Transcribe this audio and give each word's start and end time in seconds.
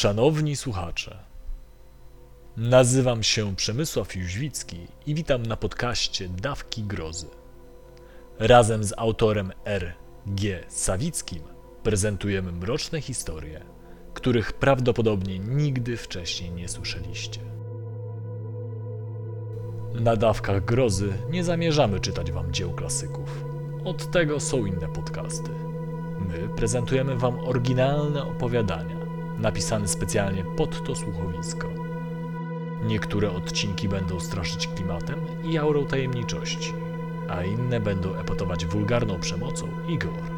Szanowni 0.00 0.56
słuchacze, 0.56 1.18
nazywam 2.56 3.22
się 3.22 3.56
Przemysław 3.56 4.16
Jóźwicki 4.16 4.86
i 5.06 5.14
witam 5.14 5.46
na 5.46 5.56
podcaście 5.56 6.28
Dawki 6.28 6.82
Grozy. 6.82 7.26
Razem 8.38 8.84
z 8.84 8.94
autorem 8.96 9.52
R. 9.64 9.94
G. 10.26 10.64
Sawickim 10.68 11.42
prezentujemy 11.82 12.52
mroczne 12.52 13.00
historie, 13.00 13.60
których 14.14 14.52
prawdopodobnie 14.52 15.38
nigdy 15.38 15.96
wcześniej 15.96 16.50
nie 16.50 16.68
słyszeliście. 16.68 17.40
Na 19.94 20.16
Dawkach 20.16 20.64
Grozy 20.64 21.12
nie 21.30 21.44
zamierzamy 21.44 22.00
czytać 22.00 22.32
wam 22.32 22.52
dzieł 22.52 22.72
klasyków. 22.72 23.44
Od 23.84 24.10
tego 24.10 24.40
są 24.40 24.66
inne 24.66 24.88
podcasty. 24.88 25.50
My 26.28 26.48
prezentujemy 26.56 27.16
Wam 27.16 27.38
oryginalne 27.38 28.22
opowiadania, 28.22 28.99
napisane 29.40 29.88
specjalnie 29.88 30.44
pod 30.44 30.84
to 30.84 30.94
słuchowisko. 30.94 31.68
Niektóre 32.84 33.30
odcinki 33.30 33.88
będą 33.88 34.20
straszyć 34.20 34.68
klimatem 34.68 35.18
i 35.44 35.58
aurą 35.58 35.86
tajemniczości, 35.86 36.72
a 37.28 37.44
inne 37.44 37.80
będą 37.80 38.14
epatować 38.14 38.66
wulgarną 38.66 39.20
przemocą 39.20 39.68
i 39.88 39.98
gore. 39.98 40.30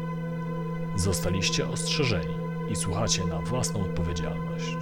Zostaliście 0.95 1.67
ostrzeżeni 1.67 2.33
i 2.69 2.75
słuchacie 2.75 3.25
na 3.25 3.39
własną 3.39 3.81
odpowiedzialność. 3.81 4.77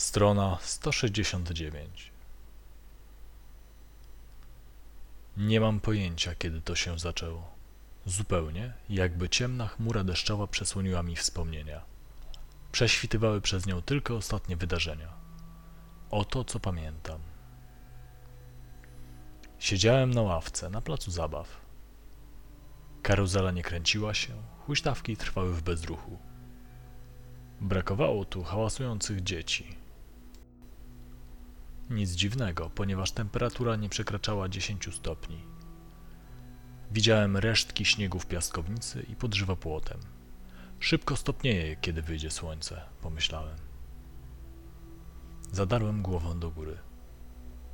Strona 0.00 0.58
169. 0.62 2.12
Nie 5.36 5.60
mam 5.60 5.80
pojęcia, 5.80 6.34
kiedy 6.34 6.60
to 6.60 6.74
się 6.74 6.98
zaczęło. 6.98 7.54
Zupełnie, 8.06 8.72
jakby 8.88 9.28
ciemna 9.28 9.68
chmura 9.68 10.04
deszczowa 10.04 10.46
przesłoniła 10.46 11.02
mi 11.02 11.16
wspomnienia. 11.16 11.80
Prześwitywały 12.72 13.40
przez 13.40 13.66
nią 13.66 13.82
tylko 13.82 14.16
ostatnie 14.16 14.56
wydarzenia. 14.56 15.08
Oto, 16.10 16.44
co 16.44 16.60
pamiętam. 16.60 17.20
Siedziałem 19.58 20.14
na 20.14 20.22
ławce 20.22 20.70
na 20.70 20.80
placu 20.80 21.10
zabaw. 21.10 21.60
Karuzela 23.02 23.50
nie 23.50 23.62
kręciła 23.62 24.14
się, 24.14 24.32
huśtawki 24.66 25.16
trwały 25.16 25.54
w 25.54 25.62
bezruchu. 25.62 26.18
Brakowało 27.60 28.24
tu 28.24 28.42
hałasujących 28.42 29.22
dzieci. 29.22 29.79
Nic 31.90 32.10
dziwnego, 32.10 32.70
ponieważ 32.74 33.12
temperatura 33.12 33.76
nie 33.76 33.88
przekraczała 33.88 34.48
10 34.48 34.94
stopni. 34.94 35.44
Widziałem 36.90 37.36
resztki 37.36 37.84
śniegu 37.84 38.18
w 38.18 38.26
piaskownicy 38.26 39.06
i 39.08 39.16
pod 39.16 39.34
żywopłotem. 39.34 40.00
Szybko 40.80 41.16
stopnieje, 41.16 41.76
kiedy 41.76 42.02
wyjdzie 42.02 42.30
słońce, 42.30 42.80
pomyślałem. 43.00 43.56
Zadarłem 45.52 46.02
głową 46.02 46.40
do 46.40 46.50
góry. 46.50 46.78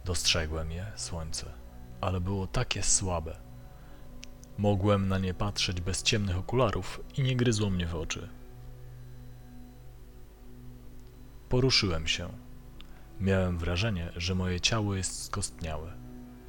Dostrzegłem 0.05 0.71
je, 0.71 0.93
słońce, 0.97 1.53
ale 2.01 2.21
było 2.21 2.47
takie 2.47 2.83
słabe. 2.83 3.37
Mogłem 4.59 5.09
na 5.09 5.19
nie 5.19 5.35
patrzeć 5.35 5.81
bez 5.81 6.03
ciemnych 6.03 6.37
okularów 6.37 7.01
i 7.17 7.23
nie 7.23 7.37
gryzło 7.37 7.71
mnie 7.71 7.87
w 7.87 7.95
oczy. 7.95 8.29
Poruszyłem 11.49 12.07
się. 12.07 12.46
Miałem 13.21 13.59
wrażenie, 13.59 14.13
że 14.17 14.35
moje 14.35 14.61
ciało 14.61 14.95
jest 14.95 15.23
skostniałe. 15.23 15.93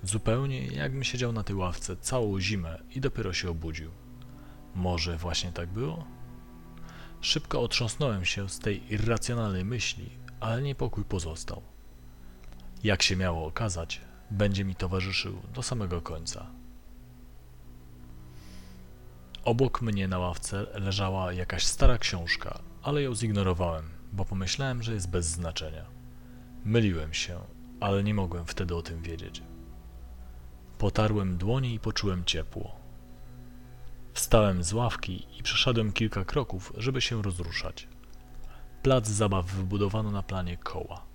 Zupełnie 0.03 0.67
jakbym 0.67 1.03
siedział 1.03 1.31
na 1.31 1.43
tej 1.43 1.55
ławce 1.55 1.95
całą 1.97 2.39
zimę 2.39 2.79
i 2.95 3.01
dopiero 3.01 3.33
się 3.33 3.49
obudził. 3.49 3.91
Może 4.75 5.17
właśnie 5.17 5.51
tak 5.51 5.69
było? 5.69 6.05
Szybko 7.21 7.61
otrząsnąłem 7.61 8.25
się 8.25 8.49
z 8.49 8.59
tej 8.59 8.93
irracjonalnej 8.93 9.65
myśli, 9.65 10.09
ale 10.39 10.61
niepokój 10.61 11.03
pozostał. 11.03 11.61
Jak 12.83 13.03
się 13.03 13.15
miało 13.15 13.45
okazać, 13.45 14.01
będzie 14.31 14.65
mi 14.65 14.75
towarzyszył 14.75 15.41
do 15.53 15.63
samego 15.63 16.01
końca. 16.01 16.47
Obok 19.43 19.81
mnie 19.81 20.07
na 20.07 20.19
ławce 20.19 20.65
leżała 20.73 21.33
jakaś 21.33 21.65
stara 21.65 21.97
książka, 21.97 22.59
ale 22.83 23.01
ją 23.01 23.15
zignorowałem, 23.15 23.89
bo 24.13 24.25
pomyślałem, 24.25 24.83
że 24.83 24.93
jest 24.93 25.09
bez 25.09 25.25
znaczenia. 25.25 25.96
Myliłem 26.67 27.13
się, 27.13 27.39
ale 27.79 28.03
nie 28.03 28.13
mogłem 28.13 28.45
wtedy 28.45 28.75
o 28.75 28.81
tym 28.81 29.01
wiedzieć. 29.01 29.43
Potarłem 30.77 31.37
dłonie 31.37 31.73
i 31.73 31.79
poczułem 31.79 32.25
ciepło. 32.25 32.75
Wstałem 34.13 34.63
z 34.63 34.73
ławki 34.73 35.27
i 35.39 35.43
przeszedłem 35.43 35.91
kilka 35.91 36.25
kroków, 36.25 36.73
żeby 36.77 37.01
się 37.01 37.21
rozruszać. 37.21 37.87
Plac 38.83 39.07
zabaw 39.07 39.45
wybudowano 39.45 40.11
na 40.11 40.23
planie 40.23 40.57
koła. 40.57 41.05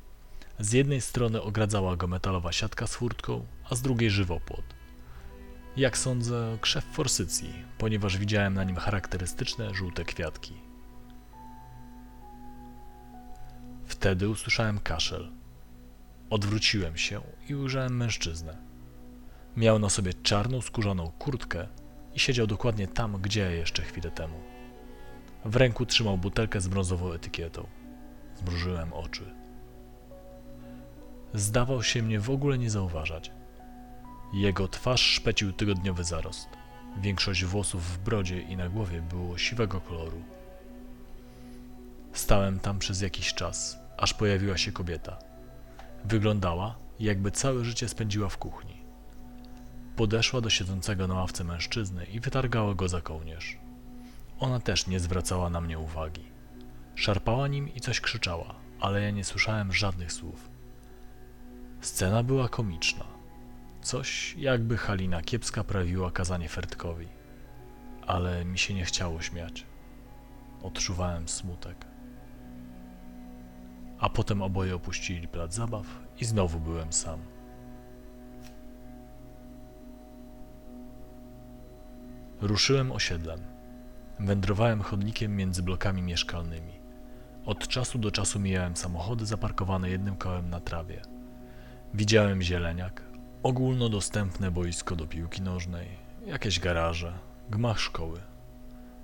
Z 0.59 0.73
jednej 0.73 1.01
strony 1.01 1.43
ogradzała 1.43 1.97
go 1.97 2.07
metalowa 2.07 2.53
siatka 2.53 2.87
z 2.87 2.95
furtką, 2.95 3.47
a 3.71 3.75
z 3.75 3.83
drugiej 3.83 4.11
żywopłot. 4.11 4.65
Jak 5.77 5.99
sądzę, 5.99 6.59
krzew 6.61 6.85
forsycji, 6.85 7.55
ponieważ 7.79 8.19
widziałem 8.19 8.55
na 8.55 8.65
nim 8.65 8.77
charakterystyczne 8.77 9.75
żółte 9.75 10.05
kwiatki. 10.05 10.55
Wtedy 13.87 14.29
usłyszałem 14.29 14.79
kaszel. 14.79 15.42
Odwróciłem 16.33 16.97
się 16.97 17.21
i 17.49 17.55
ujrzałem 17.55 17.97
mężczyznę. 17.97 18.57
Miał 19.57 19.79
na 19.79 19.89
sobie 19.89 20.15
czarną 20.15 20.61
skórzaną 20.61 21.11
kurtkę 21.19 21.69
i 22.15 22.21
siedział 22.21 22.47
dokładnie 22.47 22.89
tam, 22.89 23.23
gdzie 23.23 23.53
jeszcze 23.53 23.83
chwilę 23.83 24.11
temu. 24.11 24.41
W 25.45 25.57
ręku 25.57 25.87
trzymał 25.87 26.19
butelkę 26.19 26.61
z 26.61 26.69
brązową 26.69 27.13
etykietą. 27.13 27.67
Zmrużyłem 28.37 28.93
oczy. 28.93 29.35
Zdawał 31.35 31.83
się 31.83 32.03
mnie 32.03 32.21
w 32.21 32.31
ogóle 32.31 32.59
nie 32.59 32.71
zauważać. 32.71 33.33
Jego 34.33 34.69
twarz 34.69 35.03
szpecił 35.03 35.53
tygodniowy 35.53 36.05
zarost. 36.05 36.49
Większość 37.01 37.45
włosów 37.45 37.87
w 37.87 37.99
brodzie 37.99 38.41
i 38.41 38.57
na 38.57 38.69
głowie 38.69 39.03
było 39.03 39.39
siwego 39.39 39.81
koloru. 39.81 40.23
Stałem 42.13 42.59
tam 42.61 42.79
przez 42.79 43.01
jakiś 43.01 43.35
czas, 43.35 43.79
aż 43.97 44.15
pojawiła 44.15 44.57
się 44.57 44.73
kobieta. 44.73 45.32
Wyglądała, 46.05 46.79
jakby 47.01 47.31
całe 47.31 47.65
życie 47.65 47.89
spędziła 47.89 48.29
w 48.29 48.39
kuchni. 48.39 48.83
Podeszła 49.97 50.41
do 50.41 50.51
siedzącego 50.51 51.09
na 51.09 51.15
ławce 51.15 51.45
mężczyzny 51.45 52.05
i 52.05 52.21
wytargała 52.21 52.75
go 52.75 52.89
za 52.89 53.01
kołnierz. 53.01 53.59
Ona 54.39 54.61
też 54.61 54.87
nie 54.87 55.01
zwracała 55.01 55.51
na 55.51 55.61
mnie 55.61 55.79
uwagi. 55.79 56.25
Szarpała 56.95 57.49
nim 57.49 57.75
i 57.75 57.81
coś 57.81 58.01
krzyczała, 58.01 58.55
ale 58.81 59.03
ja 59.03 59.11
nie 59.11 59.25
słyszałem 59.25 59.73
żadnych 59.73 60.13
słów. 60.13 60.51
Scena 61.81 62.23
była 62.23 62.49
komiczna. 62.49 63.05
Coś 63.83 64.35
jakby 64.39 64.77
Halina 64.77 65.23
Kiepska 65.23 65.65
prawiła 65.65 66.11
kazanie 66.11 66.49
Fertkowi. 66.49 67.09
Ale 68.07 68.45
mi 68.45 68.59
się 68.59 68.75
nie 68.75 68.85
chciało 68.85 69.23
śmiać. 69.23 69.67
Odczuwałem 70.63 71.29
smutek. 71.29 71.92
A 74.03 74.09
potem 74.09 74.43
oboje 74.43 74.75
opuścili 74.75 75.29
plac 75.29 75.55
zabaw 75.55 75.87
i 76.21 76.25
znowu 76.25 76.61
byłem 76.61 76.93
sam. 76.93 77.21
Ruszyłem 82.41 82.93
osiedlem. 82.93 83.41
Wędrowałem 84.21 84.83
chodnikiem 84.83 85.37
między 85.37 85.63
blokami 85.63 86.03
mieszkalnymi. 86.03 86.73
Od 87.47 87.69
czasu 87.69 87.99
do 87.99 88.11
czasu 88.11 88.41
mijałem 88.41 88.77
samochody 88.77 89.27
zaparkowane 89.27 89.91
jednym 89.91 90.17
kołem 90.17 90.51
na 90.51 90.61
trawie. 90.61 91.03
Widziałem 91.95 92.43
zieleniak, 92.43 93.03
ogólnodostępne 93.43 94.51
boisko 94.51 94.97
do 94.97 95.07
piłki 95.07 95.43
nożnej, 95.43 95.89
jakieś 96.27 96.61
garaże, 96.61 97.13
gmach 97.51 97.81
szkoły. 97.81 98.21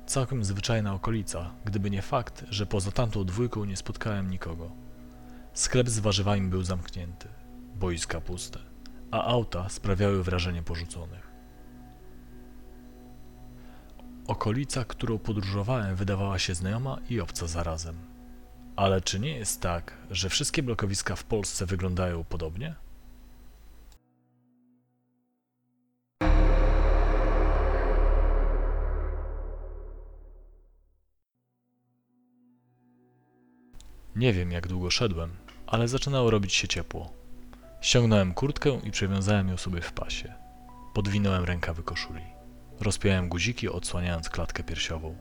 Całkiem 0.06 0.44
zwyczajna 0.44 0.94
okolica, 0.94 1.50
gdyby 1.64 1.90
nie 1.90 2.02
fakt, 2.02 2.44
że 2.50 2.66
poza 2.66 2.90
tamtą 2.90 3.24
dwójką 3.24 3.64
nie 3.64 3.76
spotkałem 3.76 4.30
nikogo. 4.30 4.87
Sklep 5.58 5.88
z 5.88 5.98
warzywami 5.98 6.48
był 6.48 6.62
zamknięty, 6.62 7.28
boiska 7.74 8.20
puste, 8.20 8.58
a 9.10 9.24
auta 9.24 9.68
sprawiały 9.68 10.22
wrażenie 10.24 10.62
porzuconych. 10.62 11.30
Okolica, 14.26 14.84
którą 14.84 15.18
podróżowałem, 15.18 15.96
wydawała 15.96 16.38
się 16.38 16.54
znajoma 16.54 16.98
i 17.10 17.20
obca 17.20 17.46
zarazem. 17.46 17.96
Ale 18.76 19.00
czy 19.00 19.20
nie 19.20 19.36
jest 19.36 19.60
tak, 19.60 19.96
że 20.10 20.28
wszystkie 20.28 20.62
blokowiska 20.62 21.16
w 21.16 21.24
Polsce 21.24 21.66
wyglądają 21.66 22.24
podobnie? 22.24 22.74
Nie 34.16 34.32
wiem, 34.32 34.52
jak 34.52 34.66
długo 34.66 34.90
szedłem, 34.90 35.47
ale 35.70 35.88
zaczynało 35.88 36.30
robić 36.30 36.54
się 36.54 36.68
ciepło. 36.68 37.12
Ściągnąłem 37.80 38.34
kurtkę 38.34 38.80
i 38.84 38.90
przewiązałem 38.90 39.48
ją 39.48 39.56
sobie 39.56 39.80
w 39.80 39.92
pasie. 39.92 40.32
Podwinąłem 40.94 41.44
rękawy 41.44 41.82
koszuli. 41.82 42.22
Rozpiąłem 42.80 43.28
guziki, 43.28 43.68
odsłaniając 43.68 44.28
klatkę 44.28 44.62
piersiową. 44.62 45.16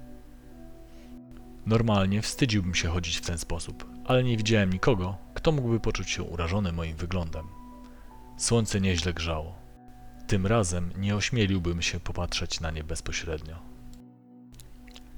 Normalnie 1.65 2.21
wstydziłbym 2.21 2.75
się 2.75 2.87
chodzić 2.87 3.17
w 3.17 3.25
ten 3.25 3.37
sposób, 3.37 3.85
ale 4.05 4.23
nie 4.23 4.37
widziałem 4.37 4.73
nikogo, 4.73 5.17
kto 5.33 5.51
mógłby 5.51 5.79
poczuć 5.79 6.09
się 6.09 6.23
urażony 6.23 6.71
moim 6.71 6.95
wyglądem. 6.95 7.47
Słońce 8.37 8.81
nieźle 8.81 9.13
grzało. 9.13 9.55
Tym 10.27 10.47
razem 10.47 10.91
nie 10.97 11.15
ośmieliłbym 11.15 11.81
się 11.81 11.99
popatrzeć 11.99 12.59
na 12.59 12.71
nie 12.71 12.83
bezpośrednio. 12.83 13.55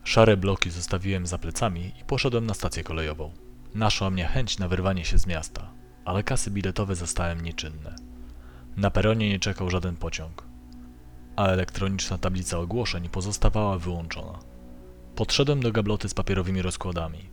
Szare 0.03 0.37
bloki 0.37 0.71
zostawiłem 0.71 1.27
za 1.27 1.37
plecami 1.37 1.91
i 2.01 2.03
poszedłem 2.07 2.45
na 2.45 2.53
stację 2.53 2.83
kolejową. 2.83 3.48
Naszła 3.75 4.09
mnie 4.09 4.25
chęć 4.25 4.59
na 4.59 4.67
wyrwanie 4.67 5.05
się 5.05 5.17
z 5.17 5.27
miasta, 5.27 5.71
ale 6.05 6.23
kasy 6.23 6.51
biletowe 6.51 6.95
zostałem 6.95 7.41
nieczynne. 7.41 7.95
Na 8.77 8.91
peronie 8.91 9.29
nie 9.29 9.39
czekał 9.39 9.69
żaden 9.69 9.95
pociąg, 9.95 10.43
a 11.35 11.47
elektroniczna 11.47 12.17
tablica 12.17 12.57
ogłoszeń 12.57 13.09
pozostawała 13.09 13.77
wyłączona. 13.77 14.39
Podszedłem 15.15 15.59
do 15.59 15.71
gabloty 15.71 16.09
z 16.09 16.13
papierowymi 16.13 16.61
rozkładami. 16.61 17.29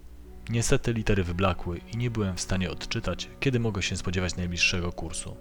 Niestety 0.51 0.93
litery 0.93 1.25
wyblakły 1.25 1.79
i 1.79 1.97
nie 1.97 2.11
byłem 2.11 2.37
w 2.37 2.41
stanie 2.41 2.71
odczytać, 2.71 3.29
kiedy 3.41 3.61
mogę 3.61 3.83
się 3.83 3.97
spodziewać 3.97 4.37
najbliższego 4.37 4.93
kursu. 4.93 5.37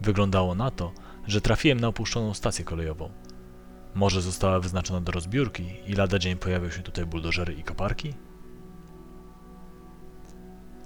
Wyglądało 0.00 0.54
na 0.54 0.70
to, 0.70 0.92
że 1.26 1.40
trafiłem 1.40 1.80
na 1.80 1.88
opuszczoną 1.88 2.34
stację 2.34 2.64
kolejową. 2.64 3.10
Może 3.94 4.22
została 4.22 4.60
wyznaczona 4.60 5.00
do 5.00 5.12
rozbiórki 5.12 5.64
i 5.86 5.92
lada 5.92 6.18
dzień 6.18 6.36
pojawią 6.36 6.70
się 6.70 6.82
tutaj 6.82 7.06
buldożery 7.06 7.54
i 7.54 7.62
koparki? 7.62 8.14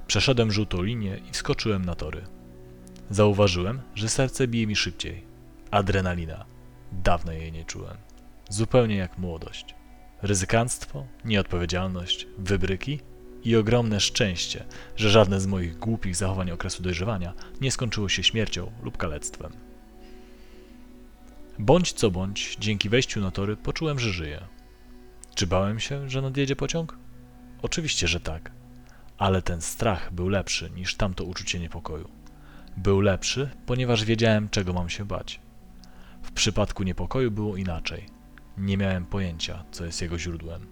Przeszedłem 0.06 0.52
żółtą 0.52 0.82
linię 0.82 1.20
i 1.28 1.32
wskoczyłem 1.32 1.84
na 1.84 1.94
tory. 1.94 2.24
Zauważyłem, 3.10 3.80
że 3.94 4.08
serce 4.08 4.48
bije 4.48 4.66
mi 4.66 4.76
szybciej. 4.76 5.24
Adrenalina. 5.70 6.44
Dawno 6.92 7.32
jej 7.32 7.52
nie 7.52 7.64
czułem. 7.64 7.96
Zupełnie 8.48 8.96
jak 8.96 9.18
młodość. 9.18 9.74
Ryzykanstwo, 10.22 11.06
nieodpowiedzialność, 11.24 12.26
wybryki 12.38 13.00
i 13.44 13.56
ogromne 13.56 14.00
szczęście, 14.00 14.64
że 14.96 15.10
żadne 15.10 15.40
z 15.40 15.46
moich 15.46 15.78
głupich 15.78 16.16
zachowań 16.16 16.50
okresu 16.50 16.82
dojrzewania 16.82 17.34
nie 17.60 17.70
skończyło 17.70 18.08
się 18.08 18.22
śmiercią 18.22 18.72
lub 18.82 18.96
kalectwem. 18.96 19.52
Bądź 21.58 21.92
co 21.92 22.10
bądź, 22.10 22.56
dzięki 22.60 22.88
wejściu 22.88 23.20
na 23.20 23.30
tory 23.30 23.56
poczułem, 23.56 23.98
że 23.98 24.10
żyję. 24.10 24.40
Czy 25.34 25.46
bałem 25.46 25.80
się, 25.80 26.10
że 26.10 26.22
nadjedzie 26.22 26.56
pociąg? 26.56 26.98
Oczywiście, 27.62 28.08
że 28.08 28.20
tak. 28.20 28.50
Ale 29.18 29.42
ten 29.42 29.60
strach 29.60 30.12
był 30.12 30.28
lepszy 30.28 30.70
niż 30.70 30.94
tamto 30.94 31.24
uczucie 31.24 31.60
niepokoju. 31.60 32.08
Był 32.76 33.00
lepszy, 33.00 33.50
ponieważ 33.66 34.04
wiedziałem, 34.04 34.48
czego 34.48 34.72
mam 34.72 34.88
się 34.88 35.04
bać. 35.04 35.40
W 36.22 36.32
przypadku 36.32 36.82
niepokoju 36.82 37.30
było 37.30 37.56
inaczej. 37.56 38.06
Nie 38.58 38.76
miałem 38.76 39.06
pojęcia, 39.06 39.64
co 39.70 39.84
jest 39.84 40.02
jego 40.02 40.18
źródłem. 40.18 40.66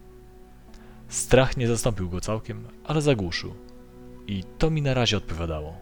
Strach 1.08 1.56
nie 1.56 1.68
zastąpił 1.68 2.10
go 2.10 2.20
całkiem, 2.20 2.68
ale 2.84 3.02
zagłuszył. 3.02 3.54
I 4.26 4.44
to 4.58 4.70
mi 4.70 4.82
na 4.82 4.94
razie 4.94 5.16
odpowiadało. 5.16 5.76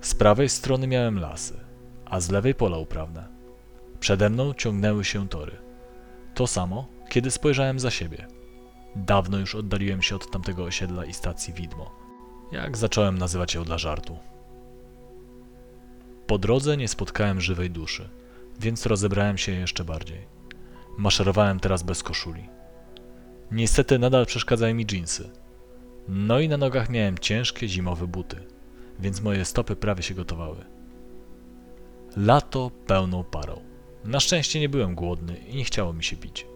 Z 0.00 0.14
prawej 0.14 0.48
strony 0.48 0.86
miałem 0.86 1.18
lasy, 1.18 1.60
a 2.04 2.20
z 2.20 2.30
lewej 2.30 2.54
pola 2.54 2.78
uprawne. 2.78 3.28
Przede 4.00 4.30
mną 4.30 4.54
ciągnęły 4.54 5.04
się 5.04 5.28
tory. 5.28 5.56
To 6.34 6.46
samo, 6.46 6.88
kiedy 7.08 7.30
spojrzałem 7.30 7.80
za 7.80 7.90
siebie. 7.90 8.26
Dawno 8.96 9.38
już 9.38 9.54
oddaliłem 9.54 10.02
się 10.02 10.16
od 10.16 10.30
tamtego 10.30 10.64
osiedla 10.64 11.04
i 11.04 11.14
stacji 11.14 11.54
widmo. 11.54 11.90
Jak 12.52 12.76
zacząłem 12.76 13.18
nazywać 13.18 13.54
ją 13.54 13.64
dla 13.64 13.78
żartu. 13.78 14.18
Po 16.26 16.38
drodze 16.38 16.76
nie 16.76 16.88
spotkałem 16.88 17.40
żywej 17.40 17.70
duszy, 17.70 18.08
więc 18.60 18.86
rozebrałem 18.86 19.38
się 19.38 19.52
jeszcze 19.52 19.84
bardziej. 19.84 20.26
Maszerowałem 20.98 21.60
teraz 21.60 21.82
bez 21.82 22.02
koszuli. 22.02 22.48
Niestety 23.50 23.98
nadal 23.98 24.26
przeszkadzały 24.26 24.74
mi 24.74 24.86
dżinsy. 24.86 25.30
No 26.08 26.40
i 26.40 26.48
na 26.48 26.56
nogach 26.56 26.90
miałem 26.90 27.18
ciężkie 27.18 27.68
zimowe 27.68 28.06
buty, 28.06 28.36
więc 28.98 29.22
moje 29.22 29.44
stopy 29.44 29.76
prawie 29.76 30.02
się 30.02 30.14
gotowały. 30.14 30.64
Lato 32.16 32.70
pełną 32.86 33.24
parą. 33.24 33.60
Na 34.04 34.20
szczęście 34.20 34.60
nie 34.60 34.68
byłem 34.68 34.94
głodny 34.94 35.36
i 35.36 35.56
nie 35.56 35.64
chciało 35.64 35.92
mi 35.92 36.04
się 36.04 36.16
pić. 36.16 36.46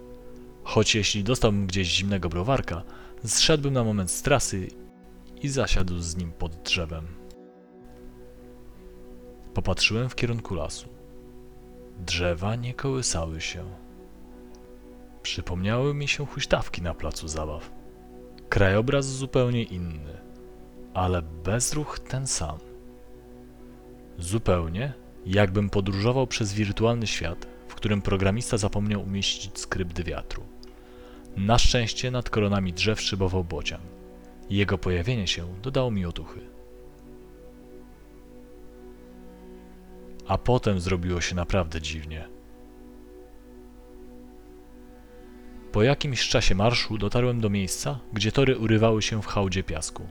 Choć 0.71 0.95
jeśli 0.95 1.25
dostałbym 1.25 1.67
gdzieś 1.67 1.89
zimnego 1.89 2.29
browarka, 2.29 2.83
zszedłbym 3.25 3.75
na 3.75 3.85
moment 3.85 4.11
z 4.11 4.23
trasy 4.23 4.69
i 5.43 5.49
zasiadł 5.49 5.99
z 5.99 6.17
nim 6.17 6.33
pod 6.33 6.57
drzewem. 6.63 7.07
Popatrzyłem 9.55 10.09
w 10.09 10.15
kierunku 10.15 10.55
lasu. 10.55 10.89
Drzewa 12.07 12.57
nie 12.57 12.75
kołysały 12.75 13.41
się. 13.41 13.65
Przypomniały 15.23 15.95
mi 15.95 16.09
się 16.09 16.27
huśtawki 16.27 16.83
na 16.83 16.95
placu 16.95 17.29
zabaw. 17.29 17.71
Krajobraz 18.49 19.07
zupełnie 19.07 19.63
inny, 19.63 20.21
ale 20.95 21.23
bezruch 21.23 21.99
ten 21.99 22.27
sam. 22.27 22.59
Zupełnie 24.19 24.93
jakbym 25.27 25.71
podróżował 25.71 26.27
przez 26.27 26.53
wirtualny 26.53 27.07
świat, 27.07 27.47
w 27.69 27.75
którym 27.75 28.03
programista 28.03 28.59
zapomniał 28.59 29.03
umieścić 29.03 29.59
skrypt 29.59 30.03
wiatru. 30.03 30.50
Na 31.37 31.59
szczęście 31.59 32.11
nad 32.11 32.31
koronami 32.31 32.73
drzew 32.73 33.01
szybował 33.01 33.45
bocian. 33.45 33.81
Jego 34.51 34.79
pojawienie 34.79 35.27
się 35.27 35.47
dodało 35.63 35.91
mi 35.91 36.07
otuchy. 36.07 36.41
A 40.29 40.39
potem 40.39 40.81
zrobiło 40.81 41.21
się 41.21 41.35
naprawdę 41.35 41.81
dziwnie. 41.81 42.29
Po 45.73 45.83
jakimś 45.83 46.29
czasie 46.29 46.55
marszu 46.55 46.99
dotarłem 46.99 47.41
do 47.41 47.51
miejsca, 47.51 48.01
gdzie 48.13 48.33
tory 48.33 48.59
urywały 48.59 49.03
się 49.03 49.23
w 49.23 49.27
hałdzie 49.27 49.63
piasku. 49.63 50.07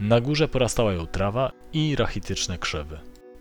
Na 0.00 0.20
górze 0.20 0.48
porastała 0.48 0.92
ją 0.92 1.06
trawa 1.06 1.52
i 1.72 1.96
rachityczne 1.96 2.58
krzewy. 2.58 2.98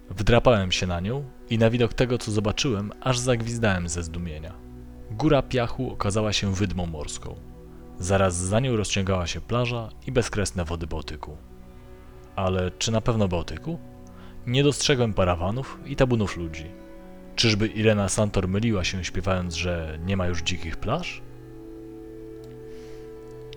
Wdrapałem 0.09 0.71
się 0.71 0.87
na 0.87 0.99
nią 0.99 1.23
i 1.49 1.57
na 1.57 1.69
widok 1.69 1.93
tego, 1.93 2.17
co 2.17 2.31
zobaczyłem, 2.31 2.91
aż 3.01 3.19
zagwizdałem 3.19 3.89
ze 3.89 4.03
zdumienia. 4.03 4.66
Góra 5.11 5.41
piachu 5.41 5.91
okazała 5.91 6.33
się 6.33 6.53
wydmą 6.53 6.85
morską. 6.85 7.35
Zaraz 7.99 8.35
za 8.35 8.59
nią 8.59 8.75
rozciągała 8.75 9.27
się 9.27 9.41
plaża 9.41 9.89
i 10.07 10.11
bezkresne 10.11 10.65
wody 10.65 10.87
Bałtyku. 10.87 11.37
Ale 12.35 12.71
czy 12.71 12.91
na 12.91 13.01
pewno 13.01 13.27
Bałtyku? 13.27 13.79
Nie 14.47 14.63
dostrzegłem 14.63 15.13
parawanów 15.13 15.79
i 15.85 15.95
tabunów 15.95 16.37
ludzi. 16.37 16.65
Czyżby 17.35 17.67
Irena 17.67 18.09
Santor 18.09 18.47
myliła 18.47 18.83
się 18.83 19.03
śpiewając, 19.03 19.55
że 19.55 19.99
nie 20.05 20.17
ma 20.17 20.27
już 20.27 20.41
dzikich 20.41 20.77
plaż? 20.77 21.21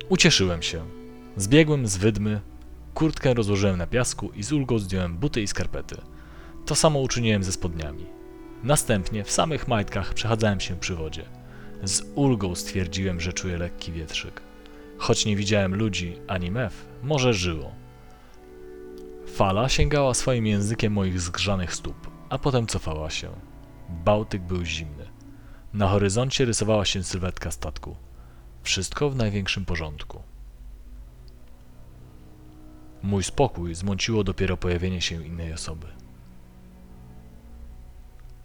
Ucieszyłem 0.09 0.62
się. 0.62 0.85
Zbiegłem 1.37 1.87
z 1.87 1.97
wydmy, 1.97 2.40
kurtkę 2.95 3.35
rozłożyłem 3.35 3.78
na 3.78 3.87
piasku 3.87 4.30
i 4.30 4.42
z 4.42 4.52
ulgą 4.52 4.78
zdjąłem 4.78 5.19
buty 5.19 5.42
i 5.42 5.47
skarpety. 5.47 5.97
To 6.66 6.75
samo 6.75 7.00
uczyniłem 7.00 7.45
ze 7.45 7.52
spodniami. 7.52 8.07
Następnie 8.62 9.25
w 9.25 9.30
samych 9.30 9.69
majtkach 9.69 10.14
przechadzałem 10.14 10.61
się 10.61 10.76
przy 10.76 10.95
wodzie. 10.95 11.39
Z 11.84 12.02
ulgą 12.14 12.54
stwierdziłem, 12.54 13.20
że 13.20 13.32
czuję 13.32 13.58
lekki 13.58 13.92
wietrzyk. 13.92 14.42
Choć 14.99 15.26
nie 15.26 15.37
widziałem 15.37 15.75
ludzi 15.75 16.16
ani 16.28 16.50
mew, 16.50 16.88
morze 17.02 17.34
żyło. 17.34 17.72
Fala 19.26 19.68
sięgała 19.68 20.14
swoim 20.14 20.46
językiem 20.46 20.92
moich 20.92 21.20
zgrzanych 21.20 21.75
stóp, 21.75 22.10
a 22.28 22.38
potem 22.38 22.66
cofała 22.66 23.10
się. 23.10 23.30
Bałtyk 23.88 24.42
był 24.42 24.64
zimny. 24.64 25.08
Na 25.72 25.88
horyzoncie 25.88 26.44
rysowała 26.44 26.84
się 26.84 27.02
sylwetka 27.02 27.50
statku. 27.50 27.96
Wszystko 28.62 29.10
w 29.10 29.16
największym 29.16 29.64
porządku. 29.64 30.22
Mój 33.02 33.25
spokój 33.25 33.75
zmąciło 33.75 34.25
dopiero 34.25 34.56
pojawienie 34.56 35.00
się 35.00 35.26
innej 35.26 35.52
osoby. 35.52 35.87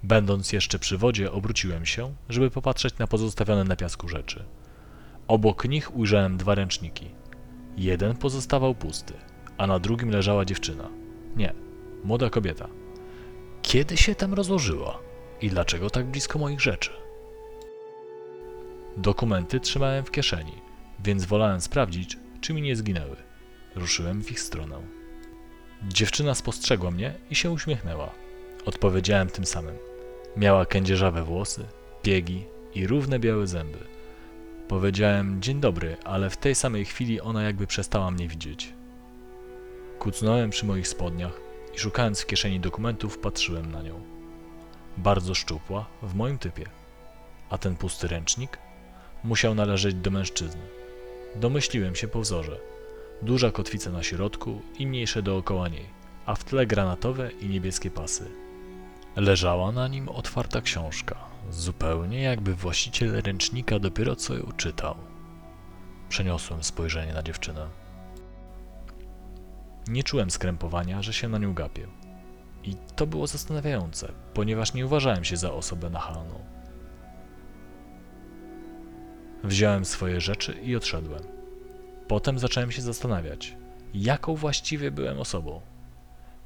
Będąc 0.06 0.54
jeszcze 0.54 0.80
przy 0.80 0.98
wodzie, 0.98 1.32
obróciłem 1.32 1.86
się, 1.86 2.14
żeby 2.30 2.52
popatrzeć 2.52 2.98
na 2.98 3.08
pozostawione 3.08 3.64
na 3.64 3.76
piasku 3.76 4.08
rzeczy. 4.08 4.44
Obok 5.28 5.66
nich 5.66 5.96
ujrzałem 5.96 6.38
dwa 6.38 6.56
ręczniki. 6.56 7.10
Jeden 7.78 8.16
pozostawał 8.18 8.76
pusty, 8.76 9.14
a 9.58 9.68
na 9.68 9.80
drugim 9.80 10.10
leżała 10.10 10.46
dziewczyna. 10.46 10.90
Nie, 11.36 11.54
młoda 12.04 12.30
kobieta. 12.30 12.68
Kiedy 13.62 13.98
się 13.98 14.16
tam 14.16 14.34
rozłożyła? 14.34 15.00
I 15.42 15.50
dlaczego 15.50 15.90
tak 15.90 16.06
blisko 16.06 16.40
moich 16.40 16.62
rzeczy? 16.62 16.92
Dokumenty 18.98 19.60
trzymałem 19.60 20.06
w 20.06 20.12
kieszeni, 20.12 20.62
więc 21.04 21.26
wolałem 21.26 21.62
sprawdzić, 21.62 22.18
czy 22.42 22.54
mi 22.54 22.62
nie 22.62 22.76
zginęły. 22.76 23.16
Ruszyłem 23.76 24.24
w 24.24 24.32
ich 24.32 24.40
stronę. 24.40 24.82
Dziewczyna 25.88 26.36
spostrzegła 26.36 26.92
mnie 26.92 27.14
i 27.30 27.36
się 27.36 27.52
uśmiechnęła. 27.52 28.12
Odpowiedziałem 28.66 29.30
tym 29.30 29.46
samym. 29.46 29.95
Miała 30.38 30.66
kędzierzawe 30.66 31.24
włosy, 31.24 31.66
biegi 32.04 32.46
i 32.74 32.88
równe 32.88 33.20
białe 33.20 33.48
zęby. 33.48 33.78
Powiedziałem 34.68 35.42
dzień 35.42 35.60
dobry, 35.60 35.98
ale 36.04 36.30
w 36.30 36.38
tej 36.38 36.56
samej 36.56 36.86
chwili 36.86 37.22
ona 37.22 37.44
jakby 37.44 37.68
przestała 37.68 38.12
mnie 38.12 38.28
widzieć. 38.28 38.74
Kucnąłem 40.00 40.50
przy 40.50 40.66
moich 40.66 40.88
spodniach 40.88 41.40
i 41.76 41.80
szukając 41.80 42.22
w 42.22 42.26
kieszeni 42.26 42.60
dokumentów 42.60 43.18
patrzyłem 43.18 43.72
na 43.72 43.82
nią. 43.82 44.02
Bardzo 44.98 45.34
szczupła, 45.34 45.86
w 46.02 46.16
moim 46.16 46.38
typie. 46.38 46.66
A 47.50 47.58
ten 47.58 47.76
pusty 47.76 48.08
ręcznik? 48.08 48.58
Musiał 49.24 49.56
należeć 49.56 49.96
do 49.96 50.12
mężczyzny. 50.12 50.62
Domyśliłem 51.36 51.96
się 51.96 52.08
po 52.08 52.20
wzorze. 52.22 52.60
Duża 53.22 53.52
kotwica 53.52 53.92
na 53.92 54.04
środku 54.04 54.62
i 54.80 54.88
mniejsze 54.88 55.22
dookoła 55.22 55.68
niej, 55.68 55.86
a 56.26 56.36
w 56.36 56.44
tle 56.44 56.66
granatowe 56.66 57.32
i 57.32 57.50
niebieskie 57.50 57.92
pasy. 57.92 58.45
Leżała 59.16 59.72
na 59.72 59.88
nim 59.88 60.10
otwarta 60.10 60.62
książka, 60.62 61.16
zupełnie 61.50 62.22
jakby 62.22 62.56
właściciel 62.56 63.22
ręcznika 63.22 63.80
dopiero 63.80 64.16
co 64.16 64.38
ją 64.38 64.52
czytał. 64.58 64.96
Przeniosłem 66.10 66.64
spojrzenie 66.64 67.14
na 67.14 67.24
dziewczynę. 67.24 67.68
Nie 69.88 70.04
czułem 70.04 70.32
skrępowania, 70.32 71.02
że 71.02 71.14
się 71.14 71.30
na 71.30 71.38
nią 71.38 71.54
gapię. 71.54 71.88
I 72.64 72.76
to 72.96 73.08
było 73.08 73.28
zastanawiające, 73.28 74.12
ponieważ 74.34 74.74
nie 74.74 74.86
uważałem 74.86 75.24
się 75.24 75.38
za 75.38 75.54
osobę 75.54 75.90
nachalną. 75.90 76.46
Wziąłem 79.44 79.86
swoje 79.86 80.22
rzeczy 80.22 80.54
i 80.54 80.76
odszedłem. 80.76 81.24
Potem 82.08 82.40
zacząłem 82.40 82.72
się 82.72 82.82
zastanawiać, 82.82 83.56
jaką 83.94 84.36
właściwie 84.36 84.92
byłem 84.92 85.20
osobą. 85.20 85.62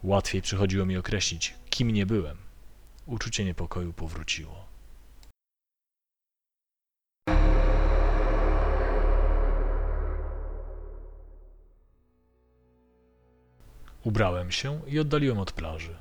Łatwiej 0.03 0.41
przychodziło 0.41 0.85
mi 0.85 0.97
określić, 0.97 1.55
kim 1.69 1.91
nie 1.91 2.05
byłem. 2.05 2.48
Uczucie 3.09 3.45
niepokoju 3.45 3.93
powróciło. 3.93 4.65
Ubrałem 14.03 14.51
się 14.51 14.81
i 14.87 14.99
oddaliłem 14.99 15.39
od 15.39 15.51
plaży. 15.51 15.95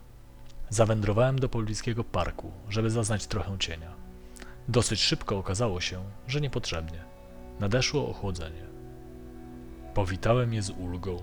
Zawędrowałem 0.69 1.39
do 1.39 1.49
pobliskiego 1.49 2.05
parku, 2.05 2.53
żeby 2.69 2.91
zaznać 2.91 3.27
trochę 3.27 3.59
cienia. 3.59 3.91
Dosyć 4.69 5.01
szybko 5.01 5.39
okazało 5.39 5.81
się, 5.81 6.05
że 6.27 6.41
niepotrzebnie. 6.41 7.05
Nadeszło 7.61 8.09
ochłodzenie. 8.09 8.67
Powitałem 9.95 10.55
je 10.55 10.63
z 10.63 10.71
ulgą. 10.71 11.17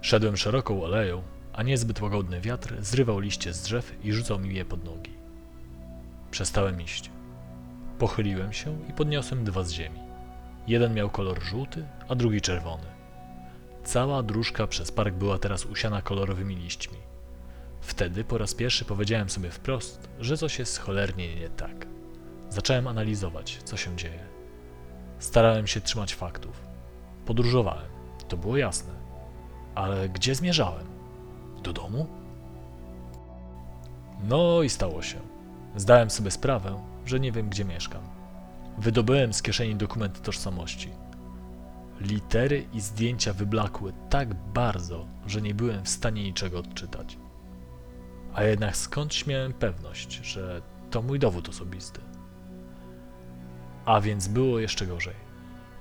Szedłem 0.00 0.36
szeroką 0.36 0.84
aleją, 0.84 1.22
a 1.60 1.62
niezbyt 1.62 2.00
łagodny 2.02 2.40
wiatr 2.40 2.76
zrywał 2.80 3.18
liście 3.18 3.52
z 3.52 3.62
drzew 3.62 3.92
i 4.04 4.12
rzucał 4.12 4.38
mi 4.38 4.54
je 4.54 4.64
pod 4.64 4.84
nogi. 4.84 5.10
Przestałem 6.30 6.80
iść. 6.80 7.10
Pochyliłem 7.98 8.52
się 8.52 8.78
i 8.88 8.92
podniosłem 8.92 9.44
dwa 9.44 9.62
z 9.64 9.70
ziemi. 9.72 10.00
Jeden 10.66 10.94
miał 10.94 11.10
kolor 11.10 11.42
żółty, 11.42 11.86
a 12.08 12.14
drugi 12.14 12.40
czerwony. 12.40 12.86
Cała 13.84 14.22
dróżka 14.22 14.66
przez 14.66 14.92
park 14.92 15.14
była 15.14 15.38
teraz 15.38 15.66
usiana 15.66 16.02
kolorowymi 16.02 16.56
liśćmi. 16.56 16.98
Wtedy 17.80 18.24
po 18.24 18.38
raz 18.38 18.54
pierwszy 18.54 18.84
powiedziałem 18.84 19.30
sobie 19.30 19.50
wprost, 19.50 20.08
że 20.20 20.36
coś 20.36 20.58
jest 20.58 20.78
cholernie 20.78 21.34
nie 21.34 21.48
tak. 21.48 21.86
Zacząłem 22.48 22.86
analizować, 22.86 23.58
co 23.64 23.76
się 23.76 23.96
dzieje. 23.96 24.26
Starałem 25.18 25.66
się 25.66 25.80
trzymać 25.80 26.14
faktów. 26.14 26.62
Podróżowałem, 27.26 27.90
to 28.28 28.36
było 28.36 28.56
jasne. 28.56 28.92
Ale 29.74 30.08
gdzie 30.08 30.34
zmierzałem? 30.34 30.89
Do 31.62 31.72
domu? 31.72 32.06
No 34.28 34.62
i 34.62 34.68
stało 34.68 35.02
się. 35.02 35.18
Zdałem 35.76 36.10
sobie 36.10 36.30
sprawę, 36.30 36.82
że 37.06 37.20
nie 37.20 37.32
wiem, 37.32 37.48
gdzie 37.48 37.64
mieszkam. 37.64 38.02
Wydobyłem 38.78 39.32
z 39.32 39.42
kieszeni 39.42 39.74
dokument 39.74 40.22
tożsamości. 40.22 40.90
Litery 42.00 42.66
i 42.72 42.80
zdjęcia 42.80 43.32
wyblakły 43.32 43.92
tak 44.10 44.34
bardzo, 44.34 45.06
że 45.26 45.42
nie 45.42 45.54
byłem 45.54 45.84
w 45.84 45.88
stanie 45.88 46.22
niczego 46.22 46.58
odczytać. 46.58 47.18
A 48.34 48.42
jednak 48.42 48.76
skąd 48.76 49.26
miałem 49.26 49.52
pewność, 49.52 50.14
że 50.22 50.62
to 50.90 51.02
mój 51.02 51.18
dowód 51.18 51.48
osobisty? 51.48 52.00
A 53.84 54.00
więc 54.00 54.28
było 54.28 54.58
jeszcze 54.58 54.86
gorzej. 54.86 55.14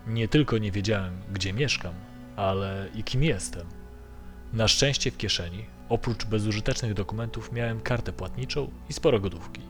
Nie 0.07 0.27
tylko 0.27 0.57
nie 0.57 0.71
wiedziałem, 0.71 1.21
gdzie 1.33 1.53
mieszkam, 1.53 1.93
ale 2.35 2.89
i 2.95 3.03
kim 3.03 3.23
jestem. 3.23 3.78
Na 4.53 4.67
szczęście 4.67 5.11
w 5.11 5.17
kieszeni, 5.17 5.65
oprócz 5.89 6.25
bezużytecznych 6.25 6.93
dokumentów, 6.93 7.51
miałem 7.51 7.81
kartę 7.81 8.13
płatniczą 8.13 8.71
i 8.89 8.93
sporo 8.93 9.19
gotówki. 9.19 9.61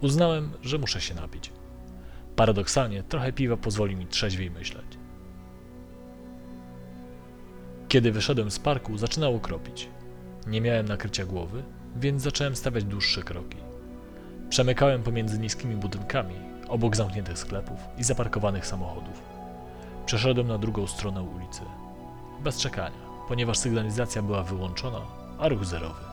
Uznałem, 0.00 0.52
że 0.62 0.78
muszę 0.78 1.00
się 1.00 1.14
napić. 1.14 1.52
Paradoksalnie, 2.36 3.02
trochę 3.02 3.32
piwa 3.32 3.56
pozwoli 3.56 3.96
mi 3.96 4.06
trzeźwiej 4.06 4.50
myśleć. 4.50 4.86
Kiedy 7.88 8.12
wyszedłem 8.12 8.50
z 8.50 8.58
parku, 8.58 8.98
zaczynało 8.98 9.40
kropić. 9.40 9.88
Nie 10.46 10.60
miałem 10.60 10.88
nakrycia 10.88 11.24
głowy, 11.26 11.62
więc 11.96 12.22
zacząłem 12.22 12.56
stawiać 12.56 12.84
dłuższe 12.84 13.22
kroki. 13.22 13.58
Przemykałem 14.48 15.02
pomiędzy 15.02 15.38
niskimi 15.38 15.76
budynkami, 15.76 16.34
obok 16.68 16.96
zamkniętych 16.96 17.38
sklepów 17.38 17.78
i 17.98 18.04
zaparkowanych 18.04 18.66
samochodów. 18.66 19.22
Przeszedłem 20.06 20.48
na 20.48 20.58
drugą 20.58 20.86
stronę 20.86 21.22
ulicy. 21.22 21.62
Bez 22.44 22.58
czekania, 22.58 23.09
ponieważ 23.30 23.58
sygnalizacja 23.58 24.22
była 24.22 24.42
wyłączona, 24.42 25.00
a 25.38 25.48
ruch 25.48 25.64
zerowy. 25.64 26.04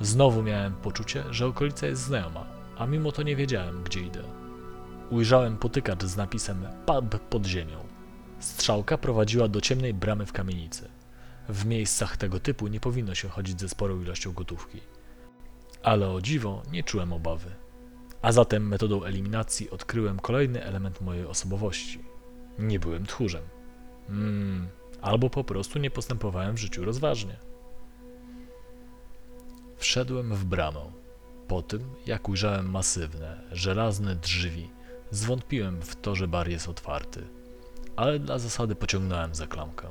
Znowu 0.00 0.42
miałem 0.42 0.74
poczucie, 0.74 1.24
że 1.30 1.46
okolica 1.46 1.86
jest 1.86 2.02
znajoma, 2.02 2.46
a 2.78 2.86
mimo 2.86 3.12
to 3.12 3.22
nie 3.22 3.36
wiedziałem, 3.36 3.84
gdzie 3.84 4.00
idę. 4.00 4.22
Ujrzałem 5.10 5.56
potykacz 5.58 6.04
z 6.04 6.16
napisem 6.16 6.66
pub 6.86 7.18
pod 7.18 7.46
ziemią. 7.46 7.78
Strzałka 8.38 8.98
prowadziła 8.98 9.48
do 9.48 9.60
ciemnej 9.60 9.94
bramy 9.94 10.26
w 10.26 10.32
kamienicy. 10.32 10.88
W 11.48 11.66
miejscach 11.66 12.16
tego 12.16 12.40
typu 12.40 12.68
nie 12.68 12.80
powinno 12.80 13.14
się 13.14 13.28
chodzić 13.28 13.60
ze 13.60 13.68
sporą 13.68 14.00
ilością 14.00 14.32
gotówki. 14.32 14.80
Ale 15.82 16.10
o 16.10 16.20
dziwo 16.20 16.62
nie 16.70 16.82
czułem 16.82 17.12
obawy. 17.12 17.50
A 18.22 18.32
zatem 18.32 18.68
metodą 18.68 19.04
eliminacji 19.04 19.70
odkryłem 19.70 20.18
kolejny 20.18 20.64
element 20.64 21.00
mojej 21.00 21.26
osobowości. 21.26 22.04
Nie 22.58 22.78
byłem 22.78 23.06
tchórzem. 23.06 23.42
Mm, 24.08 24.68
albo 25.02 25.30
po 25.30 25.44
prostu 25.44 25.78
nie 25.78 25.90
postępowałem 25.90 26.56
w 26.56 26.60
życiu 26.60 26.84
rozważnie. 26.84 27.36
Wszedłem 29.76 30.34
w 30.34 30.44
bramę. 30.44 30.92
Po 31.48 31.62
tym, 31.62 31.94
jak 32.06 32.28
ujrzałem 32.28 32.70
masywne, 32.70 33.40
żelazne 33.52 34.16
drzwi, 34.16 34.70
zwątpiłem 35.10 35.82
w 35.82 35.96
to, 35.96 36.14
że 36.14 36.28
bar 36.28 36.48
jest 36.48 36.68
otwarty. 36.68 37.28
Ale 37.96 38.18
dla 38.18 38.38
zasady 38.38 38.74
pociągnąłem 38.74 39.34
za 39.34 39.46
klamkę. 39.46 39.88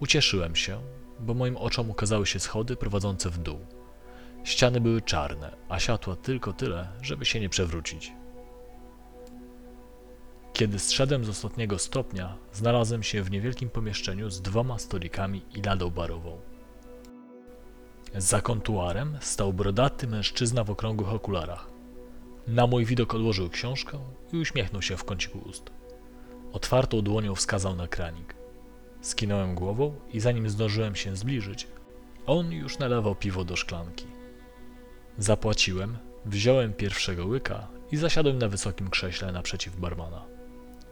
Ucieszyłem 0.00 0.56
się, 0.56 0.80
bo 1.20 1.34
moim 1.34 1.56
oczom 1.56 1.90
ukazały 1.90 2.26
się 2.26 2.40
schody 2.40 2.76
prowadzące 2.76 3.30
w 3.30 3.38
dół. 3.38 3.58
Ściany 4.44 4.80
były 4.80 5.02
czarne, 5.02 5.56
a 5.68 5.80
światła 5.80 6.16
tylko 6.16 6.52
tyle, 6.52 6.88
żeby 7.02 7.24
się 7.24 7.40
nie 7.40 7.48
przewrócić. 7.48 8.12
Kiedy 10.56 10.78
zszedłem 10.78 11.24
z 11.24 11.28
ostatniego 11.28 11.78
stopnia, 11.78 12.36
znalazłem 12.52 13.02
się 13.02 13.22
w 13.22 13.30
niewielkim 13.30 13.70
pomieszczeniu 13.70 14.30
z 14.30 14.42
dwoma 14.42 14.78
stolikami 14.78 15.42
i 15.54 15.62
ladą 15.62 15.90
barową. 15.90 16.40
Za 18.14 18.40
kontuarem 18.40 19.18
stał 19.20 19.52
brodaty 19.52 20.06
mężczyzna 20.06 20.64
w 20.64 20.70
okrągłych 20.70 21.12
okularach. 21.12 21.70
Na 22.46 22.66
mój 22.66 22.84
widok 22.84 23.14
odłożył 23.14 23.50
książkę 23.50 23.98
i 24.32 24.36
uśmiechnął 24.36 24.82
się 24.82 24.96
w 24.96 25.04
kąciku 25.04 25.38
ust. 25.38 25.70
Otwartą 26.52 27.02
dłonią 27.02 27.34
wskazał 27.34 27.76
na 27.76 27.88
kranik. 27.88 28.34
Skinąłem 29.00 29.54
głową 29.54 29.94
i 30.12 30.20
zanim 30.20 30.50
zdążyłem 30.50 30.96
się 30.96 31.16
zbliżyć, 31.16 31.68
on 32.26 32.52
już 32.52 32.78
nalewał 32.78 33.14
piwo 33.14 33.44
do 33.44 33.56
szklanki. 33.56 34.06
Zapłaciłem, 35.18 35.98
wziąłem 36.26 36.72
pierwszego 36.72 37.26
łyka 37.26 37.68
i 37.92 37.96
zasiadłem 37.96 38.38
na 38.38 38.48
wysokim 38.48 38.90
krześle 38.90 39.32
naprzeciw 39.32 39.76
barmana. 39.76 40.35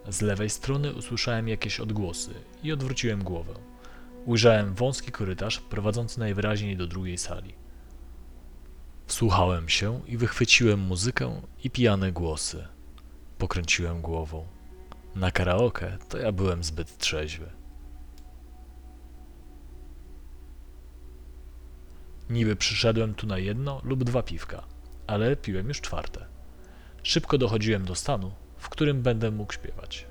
Z 0.08 0.20
lewej 0.20 0.50
strony 0.50 0.92
usłyszałem 0.92 1.48
jakieś 1.48 1.80
odgłosy 1.80 2.34
i 2.62 2.72
odwróciłem 2.72 3.24
głowę. 3.24 3.54
Ujrzałem 4.26 4.74
wąski 4.74 5.12
korytarz 5.12 5.60
prowadzący 5.60 6.20
najwyraźniej 6.20 6.76
do 6.76 6.86
drugiej 6.86 7.18
sali. 7.18 7.54
Wsłuchałem 9.06 9.68
się 9.68 10.00
i 10.06 10.16
wychwyciłem 10.16 10.80
muzykę 10.80 11.40
i 11.64 11.70
pijane 11.70 12.12
głosy. 12.12 12.66
Pokręciłem 13.38 14.00
głową. 14.00 14.46
Na 15.14 15.30
karaoke 15.30 15.98
to 16.08 16.18
ja 16.18 16.32
byłem 16.32 16.64
zbyt 16.64 16.98
trzeźwy. 16.98 17.50
Niby 22.30 22.56
przyszedłem 22.56 23.14
tu 23.14 23.26
na 23.26 23.38
jedno 23.38 23.80
lub 23.84 24.04
dwa 24.04 24.22
piwka, 24.22 24.64
ale 25.06 25.36
piłem 25.36 25.68
już 25.68 25.80
czwarte. 25.80 26.26
Szybko 27.02 27.38
dochodziłem 27.38 27.84
do 27.84 27.94
stanu, 27.94 28.32
w 28.64 28.68
którym 28.68 29.02
będę 29.02 29.30
mógł 29.30 29.52
śpiewać. 29.52 30.06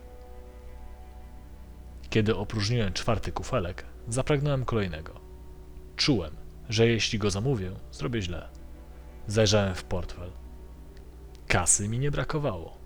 Kiedy 2.09 2.35
opróżniłem 2.35 2.93
czwarty 2.93 3.31
kufelek, 3.31 3.85
zapragnąłem 4.07 4.65
kolejnego. 4.65 5.19
Czułem, 5.95 6.35
że 6.69 6.87
jeśli 6.87 7.19
go 7.19 7.31
zamówię, 7.31 7.71
zrobię 7.91 8.21
źle. 8.21 8.49
Zajrzałem 9.27 9.75
w 9.75 9.83
portfel. 9.83 10.29
Kasy 11.47 11.87
mi 11.87 11.99
nie 11.99 12.11
brakowało. 12.11 12.77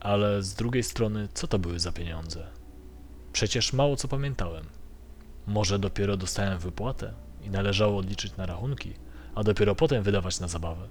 Ale 0.00 0.42
z 0.42 0.54
drugiej 0.54 0.82
strony, 0.82 1.28
co 1.34 1.46
to 1.46 1.58
były 1.58 1.80
za 1.80 1.92
pieniądze? 1.92 2.46
Przecież 3.32 3.72
mało 3.72 3.96
co 3.96 4.08
pamiętałem. 4.08 4.64
Może 5.46 5.78
dopiero 5.78 6.16
dostałem 6.16 6.58
wypłatę 6.58 7.12
i 7.42 7.50
należało 7.50 7.98
odliczyć 7.98 8.36
na 8.36 8.46
rachunki, 8.46 8.94
a 9.34 9.42
dopiero 9.44 9.74
potem 9.74 10.02
wydawać 10.02 10.40
na 10.40 10.48
zabawę. 10.48 10.88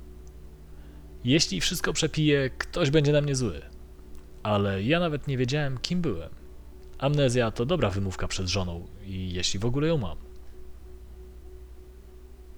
Jeśli 1.24 1.62
wszystko 1.62 1.94
przepije, 1.94 2.50
ktoś 2.50 2.90
będzie 2.90 3.12
na 3.12 3.22
mnie 3.22 3.36
zły. 3.36 3.73
Ale 4.44 4.84
ja 4.84 5.00
nawet 5.00 5.28
nie 5.28 5.38
wiedziałem, 5.38 5.78
kim 5.78 6.02
byłem. 6.02 6.30
Amnezja 6.98 7.52
to 7.52 7.66
dobra 7.66 7.90
wymówka 7.90 8.28
przed 8.28 8.48
żoną, 8.48 8.88
i 9.06 9.34
jeśli 9.34 9.60
w 9.60 9.66
ogóle 9.66 9.88
ją 9.88 9.98
mam. 9.98 10.18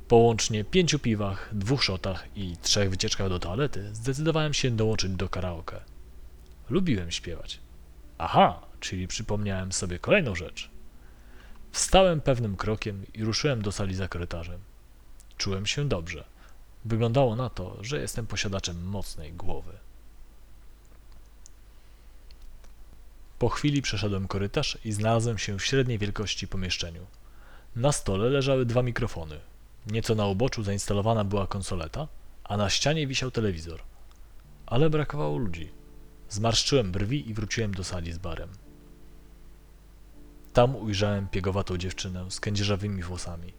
Po 0.08 0.16
łącznie 0.16 0.64
pięciu 0.64 1.00
piwach, 1.00 1.50
dwóch 1.54 1.84
szotach 1.84 2.28
i 2.36 2.58
trzech 2.58 2.90
wycieczkach 2.90 3.30
do 3.30 3.40
toalety 3.40 3.96
zdecydowałem 3.96 4.54
się 4.54 4.72
dołączyć 4.72 5.12
do 5.12 5.30
karaoke. 5.30 5.82
Lubiłem 6.70 7.12
śpiewać. 7.12 7.60
Aha, 8.18 8.62
czyli 8.80 9.08
przypomniałem 9.08 9.72
sobie 9.72 10.00
kolejną 10.00 10.36
rzecz. 10.36 10.70
Wstałem 11.72 12.22
pewnym 12.22 12.56
krokiem 12.56 13.06
i 13.14 13.24
ruszyłem 13.24 13.62
do 13.62 13.72
sali 13.72 13.96
za 13.96 14.08
korytarzem. 14.08 14.60
Czułem 15.38 15.66
się 15.66 15.88
dobrze. 15.88 16.24
Wyglądało 16.86 17.36
na 17.36 17.50
to, 17.50 17.78
że 17.82 18.00
jestem 18.00 18.28
posiadaczem 18.28 18.84
mocnej 18.84 19.34
głowy. 19.34 19.72
Po 23.46 23.50
chwili 23.50 23.82
przeszedłem 23.82 24.28
korytarz 24.28 24.78
i 24.86 24.92
znalazłem 24.92 25.38
się 25.38 25.60
w 25.60 25.66
średniej 25.66 25.98
wielkości 25.98 26.48
pomieszczeniu. 26.48 27.06
Na 27.76 27.92
stole 27.92 28.30
leżały 28.30 28.66
dwa 28.66 28.84
mikrofony. 28.84 29.40
Nieco 29.88 30.16
na 30.16 30.28
uboczu 30.28 30.64
zainstalowana 30.64 31.24
była 31.24 31.48
konsoleta, 31.48 32.08
a 32.44 32.58
na 32.58 32.70
ścianie 32.70 33.08
wisiał 33.08 33.32
telewizor. 33.32 33.82
Ale 34.66 34.90
brakowało 34.90 35.38
ludzi. 35.38 35.70
Zmarszczyłem 36.30 36.92
brwi 36.92 37.30
i 37.30 37.34
wróciłem 37.34 37.74
do 37.74 37.84
sali 37.84 38.14
z 38.14 38.18
barem. 38.18 38.50
Tam 40.54 40.76
ujrzałem 40.76 41.28
piegowatą 41.28 41.78
dziewczynę 41.78 42.32
z 42.32 42.40
kędzierzawymi 42.40 43.04
włosami. 43.04 43.54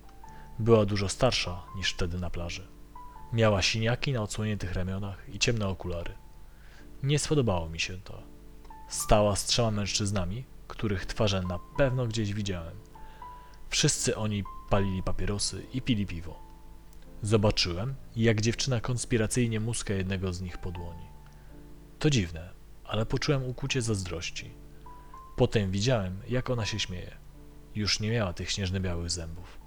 Była 0.59 0.87
dużo 0.87 1.09
starsza 1.09 1.63
niż 1.77 1.93
wtedy 1.93 2.19
na 2.19 2.31
plaży. 2.31 2.67
Miała 3.33 3.63
siniaki 3.63 4.13
na 4.13 4.23
odsłoniętych 4.23 4.73
ramionach 4.73 5.29
i 5.35 5.39
ciemne 5.39 5.69
okulary. 5.69 6.15
Nie 7.03 7.19
spodobało 7.19 7.69
mi 7.69 7.81
się 7.81 7.99
to. 8.05 8.36
Stała 8.89 9.37
z 9.37 9.45
trzema 9.45 9.71
mężczyznami, 9.71 10.45
których 10.69 11.07
twarze 11.07 11.43
na 11.43 11.59
pewno 11.77 12.07
gdzieś 12.07 12.35
widziałem. 12.35 12.77
Wszyscy 13.69 14.17
oni 14.17 14.45
palili 14.71 15.03
papierosy 15.03 15.67
i 15.73 15.83
pili 15.83 16.07
piwo. 16.07 16.39
Zobaczyłem, 17.23 17.95
jak 18.17 18.41
dziewczyna 18.41 18.81
konspiracyjnie 18.81 19.61
muska 19.61 19.95
jednego 19.95 20.33
z 20.33 20.41
nich 20.41 20.59
po 20.59 20.71
dłoni. 20.71 21.07
To 21.99 22.11
dziwne, 22.11 22.51
ale 22.85 23.07
poczułem 23.07 23.45
ukucie 23.45 23.83
zazdrości. 23.83 24.51
Potem 25.37 25.71
widziałem, 25.71 26.21
jak 26.29 26.51
ona 26.51 26.67
się 26.67 26.79
śmieje. 26.79 27.17
Już 27.75 28.01
nie 28.01 28.11
miała 28.11 28.33
tych 28.33 28.51
śnieżno-białych 28.51 29.11
zębów. 29.11 29.59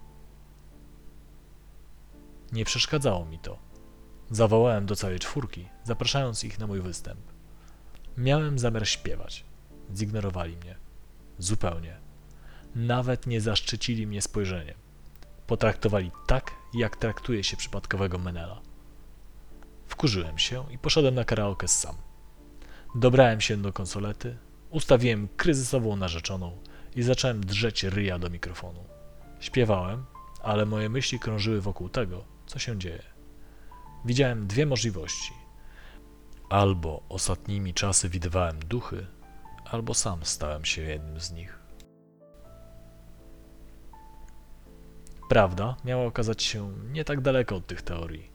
Nie 2.51 2.65
przeszkadzało 2.65 3.25
mi 3.25 3.39
to. 3.39 3.59
Zawołałem 4.31 4.85
do 4.85 4.95
całej 4.95 5.19
czwórki, 5.19 5.67
zapraszając 5.83 6.43
ich 6.43 6.59
na 6.59 6.67
mój 6.67 6.81
występ. 6.81 7.19
Miałem 8.19 8.59
zamiar 8.59 8.87
śpiewać. 8.87 9.45
Zignorowali 9.95 10.57
mnie. 10.57 10.75
Zupełnie. 11.37 11.97
Nawet 12.75 13.27
nie 13.27 13.41
zaszczycili 13.41 14.07
mnie 14.07 14.21
spojrzeniem. 14.21 14.75
Potraktowali 15.47 16.11
tak, 16.27 16.51
jak 16.73 16.95
traktuje 16.95 17.43
się 17.43 17.57
przypadkowego 17.57 18.17
menela. 18.17 18.61
Wkurzyłem 19.87 20.37
się 20.37 20.65
i 20.71 20.77
poszedłem 20.77 21.15
na 21.15 21.25
karaoke 21.25 21.67
sam. 21.67 21.95
Dobrałem 22.95 23.41
się 23.41 23.57
do 23.57 23.73
konsolety, 23.73 24.37
ustawiłem 24.69 25.27
kryzysową 25.37 25.95
narzeczoną 25.95 26.57
i 26.95 27.03
zacząłem 27.03 27.45
drzeć 27.45 27.83
ryja 27.83 28.19
do 28.19 28.29
mikrofonu. 28.29 28.83
Śpiewałem, 29.39 30.05
ale 30.43 30.65
moje 30.65 30.89
myśli 30.89 31.19
krążyły 31.19 31.61
wokół 31.61 31.89
tego, 31.89 32.25
co 32.45 32.59
się 32.59 32.77
dzieje. 32.77 33.03
Widziałem 34.05 34.47
dwie 34.47 34.65
możliwości. 34.65 35.38
Albo 36.49 37.03
ostatnimi 37.09 37.73
czasy 37.73 38.09
widywałem 38.09 38.59
duchy, 38.59 39.07
albo 39.65 39.93
sam 39.93 40.25
stałem 40.25 40.65
się 40.65 40.81
jednym 40.81 41.19
z 41.19 41.31
nich. 41.31 41.59
Prawda 45.29 45.75
miała 45.85 46.05
okazać 46.05 46.43
się 46.43 46.73
nie 46.91 47.05
tak 47.05 47.21
daleko 47.21 47.55
od 47.55 47.67
tych 47.67 47.81
teorii, 47.81 48.31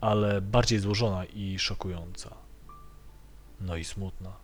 ale 0.00 0.40
bardziej 0.40 0.78
złożona 0.78 1.24
i 1.24 1.58
szokująca. 1.58 2.34
No 3.60 3.76
i 3.76 3.84
smutna. 3.84 4.36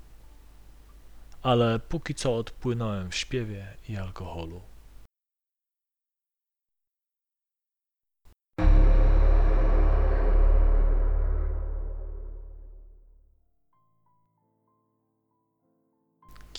Ale 1.42 1.78
póki 1.78 2.14
co 2.14 2.36
odpłynąłem 2.36 3.10
w 3.10 3.14
śpiewie 3.14 3.66
i 3.88 3.96
alkoholu. 3.96 4.60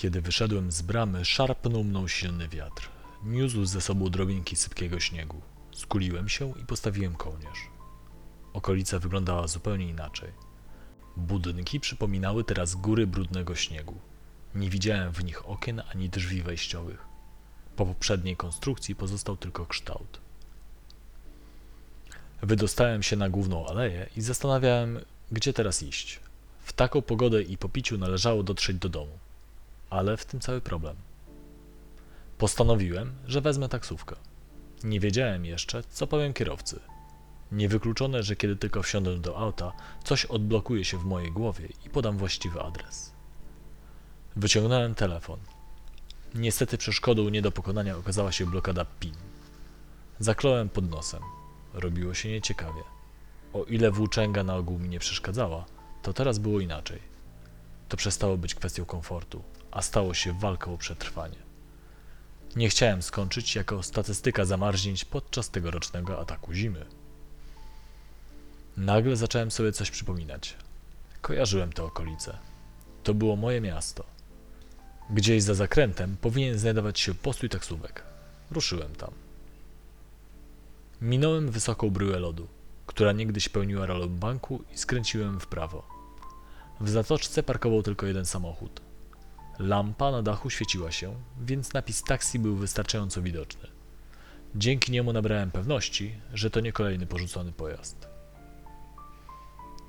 Kiedy 0.01 0.21
wyszedłem 0.21 0.71
z 0.71 0.81
bramy, 0.81 1.25
szarpnął 1.25 1.83
mną 1.83 2.07
silny 2.07 2.47
wiatr. 2.47 2.89
Niósł 3.23 3.65
ze 3.65 3.81
sobą 3.81 4.09
drobinki 4.09 4.55
sypkiego 4.55 4.99
śniegu. 4.99 5.41
Skuliłem 5.71 6.29
się 6.29 6.53
i 6.61 6.65
postawiłem 6.65 7.15
kołnierz. 7.15 7.67
Okolica 8.53 8.99
wyglądała 8.99 9.47
zupełnie 9.47 9.89
inaczej. 9.89 10.29
Budynki 11.17 11.79
przypominały 11.79 12.43
teraz 12.43 12.75
góry 12.75 13.07
brudnego 13.07 13.55
śniegu. 13.55 13.95
Nie 14.55 14.69
widziałem 14.69 15.11
w 15.11 15.23
nich 15.23 15.49
okien 15.49 15.81
ani 15.91 16.09
drzwi 16.09 16.41
wejściowych. 16.43 17.05
Po 17.75 17.85
poprzedniej 17.85 18.35
konstrukcji 18.37 18.95
pozostał 18.95 19.37
tylko 19.37 19.65
kształt. 19.65 20.19
Wydostałem 22.41 23.03
się 23.03 23.15
na 23.15 23.29
główną 23.29 23.67
aleję 23.67 24.09
i 24.17 24.21
zastanawiałem, 24.21 24.99
gdzie 25.31 25.53
teraz 25.53 25.83
iść. 25.83 26.19
W 26.63 26.73
taką 26.73 27.01
pogodę 27.01 27.43
i 27.43 27.57
po 27.57 27.69
piciu 27.69 27.97
należało 27.97 28.43
dotrzeć 28.43 28.77
do 28.77 28.89
domu. 28.89 29.20
Ale 29.91 30.17
w 30.17 30.25
tym 30.25 30.39
cały 30.39 30.61
problem. 30.61 30.95
Postanowiłem, 32.37 33.13
że 33.27 33.41
wezmę 33.41 33.69
taksówkę. 33.69 34.15
Nie 34.83 34.99
wiedziałem 34.99 35.45
jeszcze, 35.45 35.83
co 35.83 36.07
powiem 36.07 36.33
kierowcy. 36.33 36.79
Niewykluczone, 37.51 38.23
że 38.23 38.35
kiedy 38.35 38.55
tylko 38.55 38.83
wsiądę 38.83 39.17
do 39.17 39.37
auta, 39.37 39.71
coś 40.03 40.25
odblokuje 40.25 40.85
się 40.85 40.97
w 40.97 41.05
mojej 41.05 41.31
głowie 41.31 41.67
i 41.85 41.89
podam 41.89 42.17
właściwy 42.17 42.61
adres. 42.61 43.11
Wyciągnąłem 44.35 44.95
telefon. 44.95 45.39
Niestety 46.35 46.77
przeszkodą 46.77 47.29
nie 47.29 47.41
do 47.41 47.51
pokonania 47.51 47.97
okazała 47.97 48.31
się 48.31 48.45
blokada 48.45 48.85
PIN. 48.99 49.15
Zakląłem 50.19 50.69
pod 50.69 50.89
nosem. 50.89 51.21
Robiło 51.73 52.13
się 52.13 52.29
nieciekawie. 52.29 52.83
O 53.53 53.63
ile 53.63 53.91
włóczęga 53.91 54.43
na 54.43 54.55
ogół 54.55 54.79
mi 54.79 54.89
nie 54.89 54.99
przeszkadzała, 54.99 55.65
to 56.01 56.13
teraz 56.13 56.39
było 56.39 56.59
inaczej. 56.59 56.99
To 57.89 57.97
przestało 57.97 58.37
być 58.37 58.55
kwestią 58.55 58.85
komfortu, 58.85 59.43
a 59.71 59.81
stało 59.81 60.13
się 60.13 60.33
walką 60.33 60.73
o 60.73 60.77
przetrwanie. 60.77 61.37
Nie 62.55 62.69
chciałem 62.69 63.01
skończyć 63.01 63.55
jako 63.55 63.83
statystyka 63.83 64.45
zamarznięć 64.45 65.05
podczas 65.05 65.49
tegorocznego 65.49 66.19
ataku 66.19 66.53
zimy. 66.53 66.85
Nagle 68.77 69.15
zacząłem 69.15 69.51
sobie 69.51 69.71
coś 69.71 69.91
przypominać. 69.91 70.57
Kojarzyłem 71.21 71.73
te 71.73 71.83
okolice. 71.83 72.37
To 73.03 73.13
było 73.13 73.35
moje 73.35 73.61
miasto. 73.61 74.03
Gdzieś 75.09 75.43
za 75.43 75.53
zakrętem 75.53 76.17
powinien 76.21 76.59
znajdować 76.59 76.99
się 76.99 77.15
postój 77.15 77.49
taksówek. 77.49 78.03
Ruszyłem 78.51 78.95
tam. 78.95 79.11
Minąłem 81.01 81.51
wysoką 81.51 81.89
bryłę 81.89 82.19
lodu, 82.19 82.47
która 82.85 83.11
niegdyś 83.11 83.49
pełniła 83.49 83.85
rolę 83.85 84.07
banku 84.07 84.63
i 84.73 84.77
skręciłem 84.77 85.39
w 85.39 85.47
prawo. 85.47 85.87
W 86.81 86.89
zatoczce 86.89 87.43
parkował 87.43 87.83
tylko 87.83 88.05
jeden 88.05 88.25
samochód. 88.25 88.81
Lampa 89.61 90.11
na 90.11 90.21
dachu 90.21 90.49
świeciła 90.49 90.91
się, 90.91 91.15
więc 91.41 91.73
napis 91.73 92.03
taksi 92.03 92.39
był 92.39 92.55
wystarczająco 92.55 93.21
widoczny. 93.21 93.67
Dzięki 94.55 94.91
niemu 94.91 95.13
nabrałem 95.13 95.51
pewności, 95.51 96.15
że 96.33 96.49
to 96.49 96.59
nie 96.59 96.71
kolejny 96.71 97.07
porzucony 97.07 97.51
pojazd. 97.51 98.07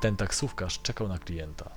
Ten 0.00 0.16
taksówkarz 0.16 0.82
czekał 0.82 1.08
na 1.08 1.18
klienta. 1.18 1.70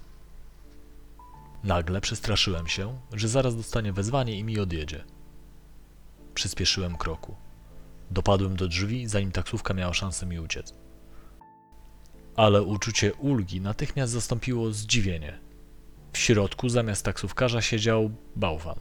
Nagle 1.63 2.01
przestraszyłem 2.01 2.67
się, 2.67 2.99
że 3.13 3.27
zaraz 3.27 3.55
dostanie 3.55 3.93
wezwanie 3.93 4.39
i 4.39 4.43
mi 4.43 4.59
odjedzie. 4.59 5.03
Przyspieszyłem 6.33 6.97
kroku. 6.97 7.35
Dopadłem 8.11 8.55
do 8.55 8.67
drzwi, 8.67 9.07
zanim 9.07 9.31
taksówka 9.31 9.73
miała 9.73 9.93
szansę 9.93 10.25
mi 10.25 10.39
uciec. 10.39 10.73
Ale 12.35 12.63
uczucie 12.63 13.13
ulgi 13.13 13.61
natychmiast 13.61 14.13
zastąpiło 14.13 14.71
zdziwienie. 14.71 15.44
W 16.15 16.17
środku 16.17 16.69
zamiast 16.69 17.05
taksówkarza 17.05 17.61
siedział 17.61 18.11
bałwan. 18.35 18.79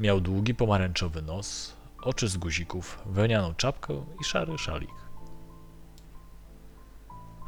Miał 0.00 0.20
długi 0.20 0.54
pomarańczowy 0.54 1.22
nos, 1.22 1.76
oczy 2.02 2.28
z 2.28 2.36
guzików, 2.36 2.98
wełnianą 3.06 3.54
czapkę 3.54 4.04
i 4.20 4.24
szary 4.24 4.58
szalik. 4.58 4.94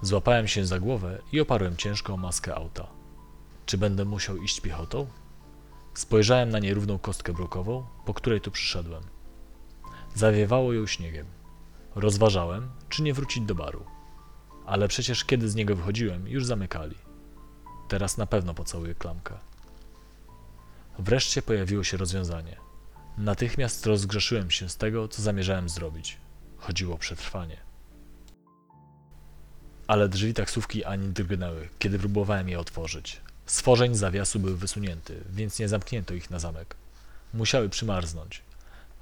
Złapałem 0.03 0.49
się 0.49 0.67
za 0.67 0.81
głowę 0.81 1.19
i 1.33 1.41
oparłem 1.41 1.77
ciężko 1.77 2.17
maskę 2.17 2.55
auta. 2.55 2.87
Czy 3.67 3.79
będę 3.79 4.05
musiał 4.05 4.37
iść 4.37 4.61
piechotą? 4.61 5.07
Spojrzałem 5.95 6.51
na 6.51 6.59
nierówną 6.59 6.99
kostkę 6.99 7.33
brukową, 7.33 7.87
po 8.05 8.15
której 8.15 8.41
tu 8.41 8.51
przyszedłem. 8.51 9.03
Zawiewało 10.15 10.73
ją 10.73 10.87
śniegiem. 10.87 11.27
Rozważałem, 11.95 12.71
czy 12.89 13.03
nie 13.03 13.15
wrócić 13.15 13.43
do 13.43 13.55
baru. 13.55 13.85
Ale 14.67 14.89
przecież 14.89 15.25
kiedy 15.25 15.49
z 15.49 15.55
niego 15.55 15.77
wychodziłem, 15.77 16.29
już 16.29 16.47
zamykali. 16.47 17.10
Teraz 17.91 18.17
na 18.17 18.27
pewno 18.27 18.55
pocałuję 18.55 18.95
klamkę. 18.95 19.35
Wreszcie 20.99 21.43
pojawiło 21.43 21.85
się 21.85 21.97
rozwiązanie. 21.97 22.57
Natychmiast 23.19 23.87
rozgrzeszyłem 23.87 24.51
się 24.51 24.69
z 24.69 24.77
tego, 24.77 25.09
co 25.09 25.23
zamierzałem 25.23 25.69
zrobić. 25.69 26.17
Chodziło 26.59 26.95
o 26.95 26.99
przetrwanie. 26.99 27.57
Ale 29.87 30.09
drzwi 30.09 30.35
taksówki 30.35 30.85
ani 30.85 31.09
drgnęły, 31.09 31.69
kiedy 31.79 31.99
próbowałem 31.99 32.49
je 32.49 32.61
otworzyć. 32.61 33.21
Stworzeń 33.47 33.95
zawiasu 33.95 34.39
były 34.41 34.57
wysunięty, 34.57 35.25
więc 35.31 35.59
nie 35.59 35.69
zamknięto 35.69 36.15
ich 36.15 36.31
na 36.31 36.39
zamek. 36.39 36.77
Musiały 37.35 37.69
przymarznąć. 37.69 38.43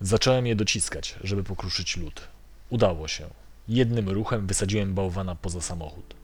Zacząłem 0.01 0.47
je 0.47 0.57
dociskać, 0.57 1.19
żeby 1.25 1.45
pokruszyć 1.45 1.97
lód. 1.97 2.29
Udało 2.71 3.09
się. 3.09 3.27
Jednym 3.69 4.09
ruchem 4.09 4.47
wysadziłem 4.47 4.95
bałwana 4.95 5.35
poza 5.35 5.61
samochód. 5.61 6.15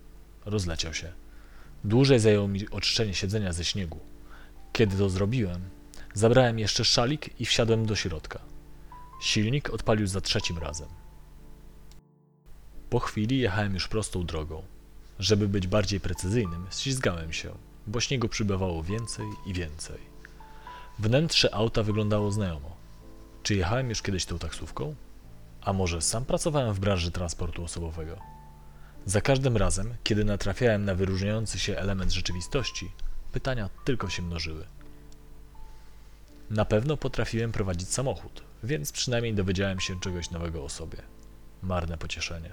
Rozleciał 0.44 0.94
się. 0.94 1.23
Dłużej 1.84 2.20
zajęło 2.20 2.48
mi 2.48 2.70
oczyszczenie 2.70 3.14
siedzenia 3.14 3.52
ze 3.52 3.64
śniegu. 3.64 4.00
Kiedy 4.72 4.96
to 4.96 5.08
zrobiłem, 5.08 5.60
zabrałem 6.14 6.58
jeszcze 6.58 6.84
szalik 6.84 7.40
i 7.40 7.46
wsiadłem 7.46 7.86
do 7.86 7.96
środka. 7.96 8.38
Silnik 9.20 9.70
odpalił 9.70 10.06
za 10.06 10.20
trzecim 10.20 10.58
razem. 10.58 10.88
Po 12.90 12.98
chwili 12.98 13.38
jechałem 13.38 13.74
już 13.74 13.88
prostą 13.88 14.26
drogą. 14.26 14.62
Żeby 15.18 15.48
być 15.48 15.66
bardziej 15.66 16.00
precyzyjnym, 16.00 16.66
ślizgałem 16.70 17.32
się, 17.32 17.54
bo 17.86 18.00
śniegu 18.00 18.28
przybywało 18.28 18.82
więcej 18.82 19.26
i 19.46 19.52
więcej. 19.52 19.98
Wnętrze 20.98 21.54
auta 21.54 21.82
wyglądało 21.82 22.32
znajomo. 22.32 22.76
Czy 23.42 23.54
jechałem 23.54 23.88
już 23.88 24.02
kiedyś 24.02 24.24
tą 24.24 24.38
taksówką? 24.38 24.94
A 25.60 25.72
może 25.72 26.02
sam 26.02 26.24
pracowałem 26.24 26.74
w 26.74 26.80
branży 26.80 27.10
transportu 27.10 27.64
osobowego? 27.64 28.33
Za 29.06 29.20
każdym 29.20 29.56
razem, 29.56 29.94
kiedy 30.04 30.24
natrafiałem 30.24 30.84
na 30.84 30.94
wyróżniający 30.94 31.58
się 31.58 31.76
element 31.76 32.12
rzeczywistości, 32.12 32.90
pytania 33.32 33.70
tylko 33.84 34.08
się 34.08 34.22
mnożyły. 34.22 34.66
Na 36.50 36.64
pewno 36.64 36.96
potrafiłem 36.96 37.52
prowadzić 37.52 37.88
samochód, 37.88 38.42
więc 38.62 38.92
przynajmniej 38.92 39.34
dowiedziałem 39.34 39.80
się 39.80 40.00
czegoś 40.00 40.30
nowego 40.30 40.64
o 40.64 40.68
sobie. 40.68 40.98
Marne 41.62 41.98
pocieszenie. 41.98 42.50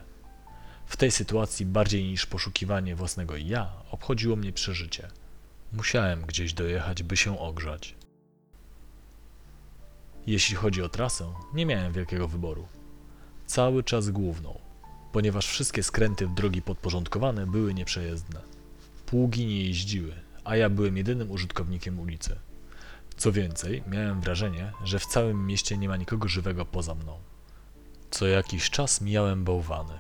W 0.86 0.98
tej 0.98 1.12
sytuacji 1.12 1.66
bardziej 1.66 2.04
niż 2.04 2.26
poszukiwanie 2.26 2.96
własnego 2.96 3.38
ja 3.38 3.72
obchodziło 3.92 4.36
mnie 4.36 4.54
przeżycie. 4.54 5.08
Musiałem 5.74 6.22
gdzieś 6.22 6.54
dojechać, 6.54 7.04
by 7.04 7.18
się 7.18 7.40
ogrzać. 7.40 7.96
Jeśli 10.28 10.56
chodzi 10.56 10.82
o 10.82 10.90
trasę, 10.90 11.34
nie 11.54 11.66
miałem 11.66 11.94
wielkiego 11.94 12.28
wyboru. 12.28 12.68
Cały 13.46 13.84
czas 13.84 14.10
główną, 14.10 14.60
ponieważ 15.12 15.47
wszystkie 15.47 15.84
skręty 15.84 16.28
w 16.28 16.34
drogi 16.34 16.62
podporządkowane 16.62 17.47
były 17.47 17.74
nieprzejezdne. 17.74 18.41
Pługi 19.06 19.45
nie 19.45 19.63
jeździły, 19.63 20.13
a 20.43 20.56
ja 20.56 20.69
byłem 20.69 20.97
jedynym 20.97 21.32
użytkownikiem 21.32 22.00
ulicy. 22.00 22.36
Co 23.17 23.32
więcej, 23.32 23.84
miałem 23.88 24.21
wrażenie, 24.21 24.71
że 24.84 25.00
w 25.00 25.06
całym 25.06 25.47
mieście 25.47 25.78
nie 25.78 25.89
ma 25.89 25.97
nikogo 25.97 26.28
żywego 26.28 26.65
poza 26.65 26.95
mną. 26.95 27.19
Co 28.12 28.28
jakiś 28.28 28.69
czas 28.69 29.02
mijałem 29.02 29.43
bałwany. 29.43 30.00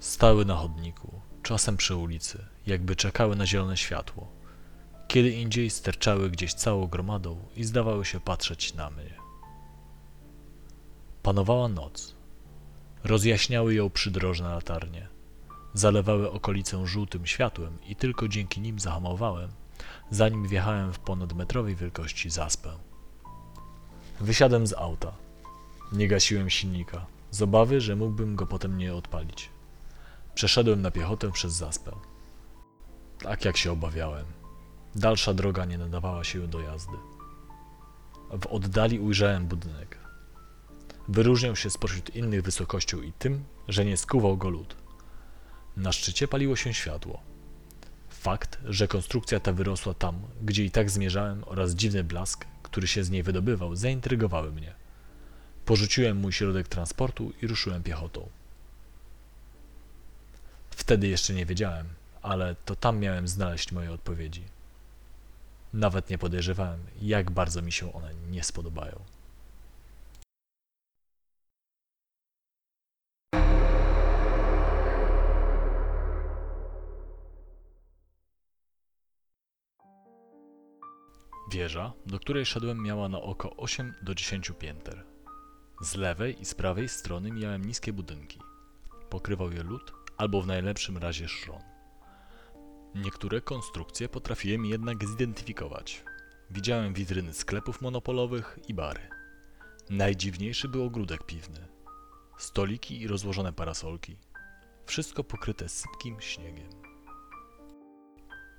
Stały 0.00 0.44
na 0.44 0.54
chodniku, 0.54 1.20
czasem 1.42 1.76
przy 1.76 1.96
ulicy, 1.96 2.44
jakby 2.66 2.96
czekały 2.96 3.36
na 3.36 3.46
zielone 3.46 3.76
światło. 3.76 4.28
Kiedy 5.08 5.30
indziej 5.30 5.70
sterczały 5.70 6.30
gdzieś 6.30 6.54
całą 6.54 6.86
gromadą 6.86 7.38
i 7.56 7.64
zdawały 7.64 8.04
się 8.04 8.20
patrzeć 8.20 8.74
na 8.74 8.90
mnie. 8.90 9.14
Panowała 11.22 11.68
noc. 11.68 12.17
Rozjaśniały 13.08 13.74
ją 13.74 13.90
przydrożne 13.90 14.48
latarnie. 14.48 15.08
Zalewały 15.74 16.30
okolicę 16.30 16.86
żółtym 16.86 17.26
światłem 17.26 17.78
i 17.86 17.96
tylko 17.96 18.28
dzięki 18.28 18.60
nim 18.60 18.78
zahamowałem, 18.78 19.50
zanim 20.10 20.48
wjechałem 20.48 20.92
w 20.92 20.98
ponadmetrowej 20.98 21.76
wielkości 21.76 22.30
zaspę. 22.30 22.70
Wysiadłem 24.20 24.66
z 24.66 24.72
auta. 24.72 25.12
Nie 25.92 26.08
gasiłem 26.08 26.50
silnika, 26.50 27.06
z 27.30 27.42
obawy, 27.42 27.80
że 27.80 27.96
mógłbym 27.96 28.36
go 28.36 28.46
potem 28.46 28.78
nie 28.78 28.94
odpalić. 28.94 29.50
Przeszedłem 30.34 30.82
na 30.82 30.90
piechotę 30.90 31.32
przez 31.32 31.52
zaspę. 31.52 31.92
Tak 33.22 33.44
jak 33.44 33.56
się 33.56 33.72
obawiałem. 33.72 34.26
Dalsza 34.94 35.34
droga 35.34 35.64
nie 35.64 35.78
nadawała 35.78 36.24
się 36.24 36.48
do 36.48 36.60
jazdy. 36.60 36.96
W 38.42 38.46
oddali 38.46 39.00
ujrzałem 39.00 39.46
budynek. 39.46 40.07
Wyróżniał 41.08 41.56
się 41.56 41.70
spośród 41.70 42.16
innych 42.16 42.42
wysokością 42.42 43.02
i 43.02 43.12
tym, 43.12 43.44
że 43.68 43.84
nie 43.84 43.96
skuwał 43.96 44.36
go 44.36 44.48
lód. 44.48 44.76
Na 45.76 45.92
szczycie 45.92 46.28
paliło 46.28 46.56
się 46.56 46.74
światło. 46.74 47.20
Fakt, 48.10 48.58
że 48.64 48.88
konstrukcja 48.88 49.40
ta 49.40 49.52
wyrosła 49.52 49.94
tam, 49.94 50.20
gdzie 50.42 50.64
i 50.64 50.70
tak 50.70 50.90
zmierzałem, 50.90 51.44
oraz 51.46 51.74
dziwny 51.74 52.04
blask, 52.04 52.44
który 52.62 52.86
się 52.86 53.04
z 53.04 53.10
niej 53.10 53.22
wydobywał, 53.22 53.76
zaintrygowały 53.76 54.52
mnie. 54.52 54.74
Porzuciłem 55.64 56.16
mój 56.16 56.32
środek 56.32 56.68
transportu 56.68 57.32
i 57.42 57.46
ruszyłem 57.46 57.82
piechotą. 57.82 58.28
Wtedy 60.70 61.08
jeszcze 61.08 61.34
nie 61.34 61.46
wiedziałem, 61.46 61.86
ale 62.22 62.54
to 62.64 62.76
tam 62.76 62.98
miałem 62.98 63.28
znaleźć 63.28 63.72
moje 63.72 63.92
odpowiedzi. 63.92 64.42
Nawet 65.72 66.10
nie 66.10 66.18
podejrzewałem, 66.18 66.80
jak 67.02 67.30
bardzo 67.30 67.62
mi 67.62 67.72
się 67.72 67.92
one 67.92 68.14
nie 68.30 68.44
spodobają. 68.44 69.00
Wieża, 81.50 81.92
do 82.06 82.18
której 82.18 82.46
szedłem, 82.46 82.82
miała 82.82 83.08
na 83.08 83.20
oko 83.20 83.56
8 83.56 83.94
do 84.02 84.14
10 84.14 84.52
pięter. 84.58 85.04
Z 85.80 85.94
lewej 85.94 86.40
i 86.40 86.44
z 86.44 86.54
prawej 86.54 86.88
strony 86.88 87.32
miałem 87.32 87.64
niskie 87.64 87.92
budynki. 87.92 88.38
Pokrywał 89.10 89.52
je 89.52 89.62
lód, 89.62 89.92
albo 90.16 90.42
w 90.42 90.46
najlepszym 90.46 90.98
razie 90.98 91.28
szron. 91.28 91.60
Niektóre 92.94 93.40
konstrukcje 93.40 94.08
potrafiłem 94.08 94.66
jednak 94.66 95.08
zidentyfikować. 95.08 96.04
Widziałem 96.50 96.94
witryny 96.94 97.34
sklepów 97.34 97.80
monopolowych 97.80 98.58
i 98.68 98.74
bary. 98.74 99.00
Najdziwniejszy 99.90 100.68
był 100.68 100.84
ogródek 100.84 101.26
piwny. 101.26 101.68
Stoliki 102.38 103.00
i 103.00 103.06
rozłożone 103.06 103.52
parasolki. 103.52 104.16
Wszystko 104.86 105.24
pokryte 105.24 105.68
sypkim 105.68 106.20
śniegiem. 106.20 106.68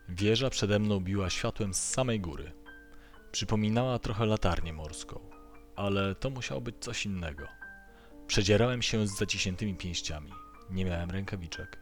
Wieża 0.10 0.50
przede 0.50 0.80
mną 0.80 1.00
biła 1.00 1.30
światłem 1.30 1.74
z 1.74 1.90
samej 1.90 2.20
góry. 2.20 2.59
Przypominała 3.32 4.00
trochę 4.00 4.26
latarnię 4.26 4.74
morską, 4.74 5.20
ale 5.76 6.16
to 6.16 6.30
musiało 6.30 6.62
być 6.62 6.76
coś 6.80 7.06
innego. 7.06 7.48
Przedzierałem 8.28 8.82
się 8.82 9.08
z 9.08 9.18
zaciśniętymi 9.18 9.76
pięściami. 9.76 10.32
Nie 10.70 10.86
miałem 10.86 11.12
rękawiczek. 11.12 11.80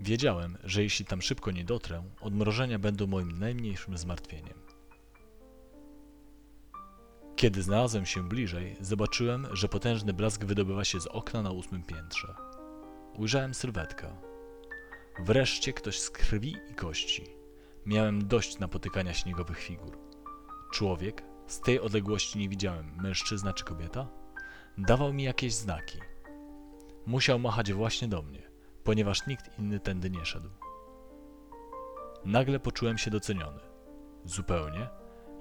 Wiedziałem, 0.00 0.58
że 0.64 0.82
jeśli 0.82 1.04
tam 1.04 1.22
szybko 1.22 1.50
nie 1.50 1.64
dotrę, 1.64 2.02
odmrożenia 2.20 2.78
będą 2.78 3.06
moim 3.06 3.38
najmniejszym 3.38 3.98
zmartwieniem. 3.98 4.58
Kiedy 7.36 7.62
znalazłem 7.62 8.06
się 8.06 8.28
bliżej, 8.28 8.76
zobaczyłem, 8.80 9.46
że 9.52 9.68
potężny 9.68 10.12
blask 10.12 10.44
wydobywa 10.44 10.84
się 10.84 11.00
z 11.00 11.06
okna 11.06 11.42
na 11.42 11.50
ósmym 11.50 11.82
piętrze. 11.82 12.34
Ujrzałem 13.14 13.54
sylwetkę. 13.54 14.16
Wreszcie 15.24 15.72
ktoś 15.72 16.00
z 16.00 16.10
krwi 16.10 16.56
i 16.70 16.74
kości. 16.74 17.24
Miałem 17.86 18.28
dość 18.28 18.58
napotykania 18.58 19.14
śniegowych 19.14 19.58
figur. 19.58 20.09
Człowiek, 20.70 21.22
z 21.46 21.60
tej 21.60 21.80
odległości 21.80 22.38
nie 22.38 22.48
widziałem, 22.48 22.96
mężczyzna 22.96 23.52
czy 23.52 23.64
kobieta, 23.64 24.08
dawał 24.78 25.12
mi 25.12 25.22
jakieś 25.22 25.54
znaki. 25.54 25.98
Musiał 27.06 27.38
machać 27.38 27.72
właśnie 27.72 28.08
do 28.08 28.22
mnie, 28.22 28.42
ponieważ 28.84 29.26
nikt 29.26 29.58
inny 29.58 29.80
tędy 29.80 30.10
nie 30.10 30.24
szedł. 30.24 30.50
Nagle 32.24 32.60
poczułem 32.60 32.98
się 32.98 33.10
doceniony. 33.10 33.60
Zupełnie, 34.24 34.88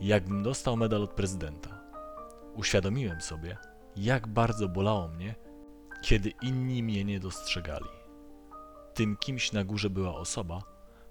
jakbym 0.02 0.44
dostał 0.44 0.78
medal 0.78 1.04
od 1.04 1.14
prezydenta. 1.14 1.82
Uświadomiłem 2.56 3.22
sobie, 3.22 3.58
jak 3.96 4.28
bardzo 4.28 4.70
bolało 4.70 5.08
mnie, 5.08 5.36
kiedy 6.02 6.30
inni 6.42 6.84
mnie 6.84 7.06
nie 7.06 7.20
dostrzegali. 7.20 7.90
Tym 8.94 9.18
kimś 9.18 9.52
na 9.52 9.64
górze 9.64 9.90
była 9.90 10.16
osoba, 10.16 10.62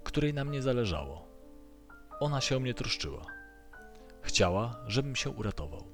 której 0.05 0.35
na 0.35 0.45
mnie 0.45 0.63
zależało. 0.63 1.29
Ona 2.21 2.41
się 2.41 2.57
o 2.57 2.61
mnie 2.61 2.75
troszczyła. 2.75 3.38
Chciała, 4.29 4.77
żebym 4.87 5.17
się 5.17 5.31
uratował. 5.31 5.85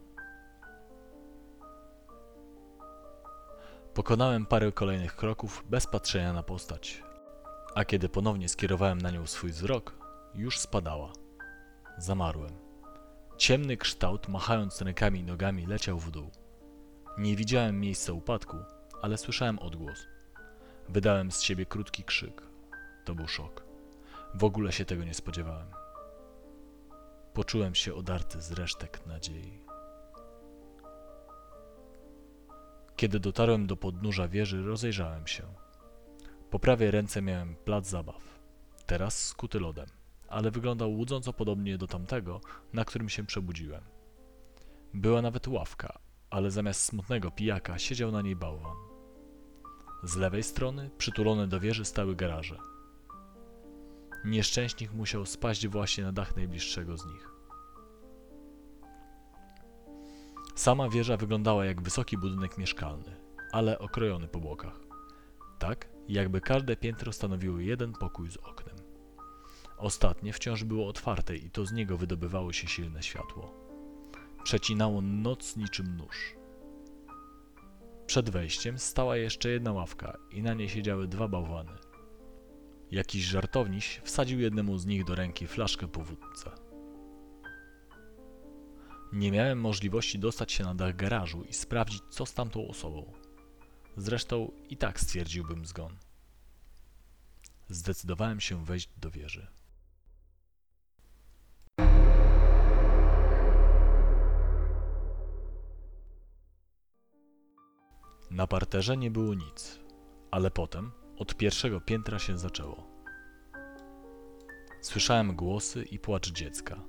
Pokonałem 3.95 4.47
parę 4.47 4.73
kolejnych 4.73 5.17
kroków 5.17 5.65
bez 5.71 5.87
patrzenia 5.87 6.33
na 6.33 6.43
postać, 6.43 7.03
a 7.75 7.85
kiedy 7.85 8.09
ponownie 8.09 8.49
skierowałem 8.49 9.01
na 9.01 9.11
nią 9.11 9.27
swój 9.27 9.51
wzrok, 9.51 9.95
już 10.35 10.59
spadała. 10.59 11.13
zamarłem. 11.99 12.51
Ciemny 13.37 13.77
kształt, 13.77 14.29
machając 14.29 14.83
rękami 14.83 15.21
i 15.21 15.25
nogami, 15.25 15.67
leciał 15.67 15.99
w 15.99 16.11
dół. 16.11 16.31
Nie 17.19 17.37
widziałem 17.37 17.81
miejsca 17.81 18.13
upadku, 18.13 18.57
ale 19.03 19.19
słyszałem 19.19 19.59
odgłos. 19.59 20.07
Wydałem 20.89 21.33
z 21.33 21.43
siebie 21.43 21.67
krótki 21.67 22.05
krzyk. 22.05 22.43
To 23.05 23.15
był 23.15 23.29
szok. 23.29 23.65
W 24.35 24.45
ogóle 24.45 24.73
się 24.73 24.85
tego 24.85 25.05
nie 25.05 25.15
spodziewałem. 25.15 25.84
Poczułem 27.35 27.75
się 27.75 27.95
odarty 27.95 28.41
z 28.43 28.53
resztek 28.53 29.07
nadziei. 29.07 29.61
Kiedy 32.97 33.21
dotarłem 33.21 33.67
do 33.67 33.77
podnóża 33.77 34.29
wieży, 34.29 34.63
rozejrzałem 34.63 35.27
się. 35.27 35.43
Po 36.51 36.59
prawej 36.59 36.91
ręce 36.91 37.23
miałem 37.23 37.57
plac 37.57 37.87
zabaw, 37.87 38.23
teraz 38.87 39.25
skuty 39.25 39.61
lodem, 39.61 39.87
ale 40.29 40.51
wyglądał 40.51 40.93
łudząco 40.93 41.33
podobnie 41.33 41.79
do 41.79 41.87
tamtego, 41.87 42.41
na 42.73 42.85
którym 42.85 43.09
się 43.09 43.27
przebudziłem. 43.27 43.83
Była 44.95 45.23
nawet 45.23 45.49
ławka, 45.49 45.99
ale 46.31 46.51
zamiast 46.51 46.81
smutnego 46.81 47.31
pijaka 47.31 47.79
siedział 47.79 48.13
na 48.13 48.23
niej 48.23 48.37
bałwan. 48.37 48.77
Z 50.05 50.17
lewej 50.17 50.43
strony, 50.43 50.91
przytulone 50.99 51.47
do 51.47 51.61
wieży, 51.61 51.85
stały 51.85 52.17
garaże. 52.17 52.74
Nieszczęśnik 54.25 54.93
musiał 54.93 55.27
spaść 55.27 55.69
właśnie 55.69 56.05
na 56.05 56.13
dach 56.13 56.37
najbliższego 56.37 56.97
z 56.97 57.07
nich. 57.07 57.31
Sama 60.55 60.89
wieża 60.89 61.17
wyglądała 61.17 61.65
jak 61.65 61.83
wysoki 61.83 62.19
budynek 62.19 62.59
mieszkalny, 62.59 63.17
ale 63.53 63.79
okrojony 63.79 64.29
po 64.29 64.41
bokach. 64.41 64.81
Tak, 65.59 65.89
jakby 66.09 66.41
każde 66.41 66.77
piętro 66.77 67.13
stanowiło 67.13 67.59
jeden 67.59 67.93
pokój 67.93 68.31
z 68.31 68.37
oknem. 68.37 68.77
Ostatnie 69.79 70.33
wciąż 70.33 70.65
było 70.65 70.89
otwarte 70.89 71.37
i 71.37 71.51
to 71.51 71.67
z 71.67 71.73
niego 71.73 71.97
wydobywało 71.97 72.53
się 72.53 72.69
silne 72.69 73.03
światło. 73.03 73.55
Przecinało 74.45 75.01
noc 75.03 75.57
niczym 75.57 75.97
nóż. 75.97 76.37
Przed 78.07 78.31
wejściem 78.31 78.79
stała 78.79 79.17
jeszcze 79.17 79.49
jedna 79.49 79.73
ławka 79.73 80.19
i 80.31 80.43
na 80.43 80.55
niej 80.55 80.69
siedziały 80.69 81.09
dwa 81.09 81.29
bałwany. 81.29 81.84
Jakiś 82.95 83.25
żartowniś 83.25 84.01
wsadził 84.05 84.41
jednemu 84.41 84.79
z 84.79 84.87
nich 84.87 85.05
do 85.05 85.15
ręki 85.15 85.47
flaszkę 85.47 85.89
po 85.89 86.01
wódce. 86.01 86.51
Nie 89.13 89.31
miałem 89.33 89.61
możliwości 89.61 90.19
dostać 90.19 90.53
się 90.53 90.65
na 90.65 90.75
dach 90.75 90.97
garażu 90.97 91.45
i 91.45 91.53
sprawdzić, 91.53 92.03
co 92.11 92.27
z 92.27 92.35
tamtą 92.35 92.69
osobą. 92.69 93.13
Zresztą 93.97 94.53
i 94.69 94.77
tak 94.77 95.01
stwierdziłbym 95.01 95.67
zgon. 95.67 95.97
Zdecydowałem 97.69 98.41
się 98.41 98.65
wejść 98.65 98.89
do 98.97 99.11
wieży. 99.11 99.47
Na 108.31 108.47
parterze 108.47 108.97
nie 108.97 109.11
było 109.11 109.35
nic, 109.35 109.79
ale 110.31 110.51
potem 110.51 111.04
od 111.19 111.37
pierwszego 111.37 111.81
piętra 111.81 112.19
się 112.19 112.39
zaczęło. 112.39 112.87
Słyszałem 114.83 115.37
głosy 115.37 115.83
i 115.83 115.99
płacz 115.99 116.31
dziecka. 116.33 116.81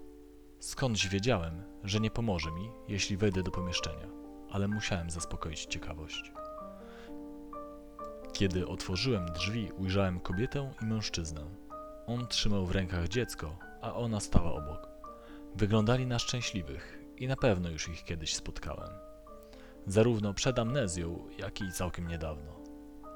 Skądś 0.59 1.07
wiedziałem, 1.07 1.63
że 1.83 1.99
nie 1.99 2.11
pomoże 2.11 2.51
mi, 2.51 2.71
jeśli 2.87 3.17
wejdę 3.17 3.43
do 3.43 3.51
pomieszczenia, 3.51 4.07
ale 4.51 4.67
musiałem 4.67 5.09
zaspokoić 5.09 5.65
ciekawość. 5.65 6.31
Kiedy 8.33 8.67
otworzyłem 8.67 9.25
drzwi, 9.25 9.71
ujrzałem 9.77 10.19
kobietę 10.19 10.73
i 10.81 10.85
mężczyznę. 10.85 11.41
On 12.07 12.27
trzymał 12.27 12.65
w 12.65 12.71
rękach 12.71 13.07
dziecko, 13.07 13.57
a 13.81 13.93
ona 13.93 14.19
stała 14.19 14.53
obok. 14.53 14.89
Wyglądali 15.55 16.05
na 16.05 16.19
szczęśliwych 16.19 16.99
i 17.17 17.27
na 17.27 17.35
pewno 17.35 17.69
już 17.69 17.89
ich 17.89 18.03
kiedyś 18.03 18.35
spotkałem. 18.35 18.89
Zarówno 19.87 20.33
przed 20.33 20.59
amnezją, 20.59 21.27
jak 21.37 21.61
i 21.61 21.71
całkiem 21.71 22.07
niedawno. 22.07 22.64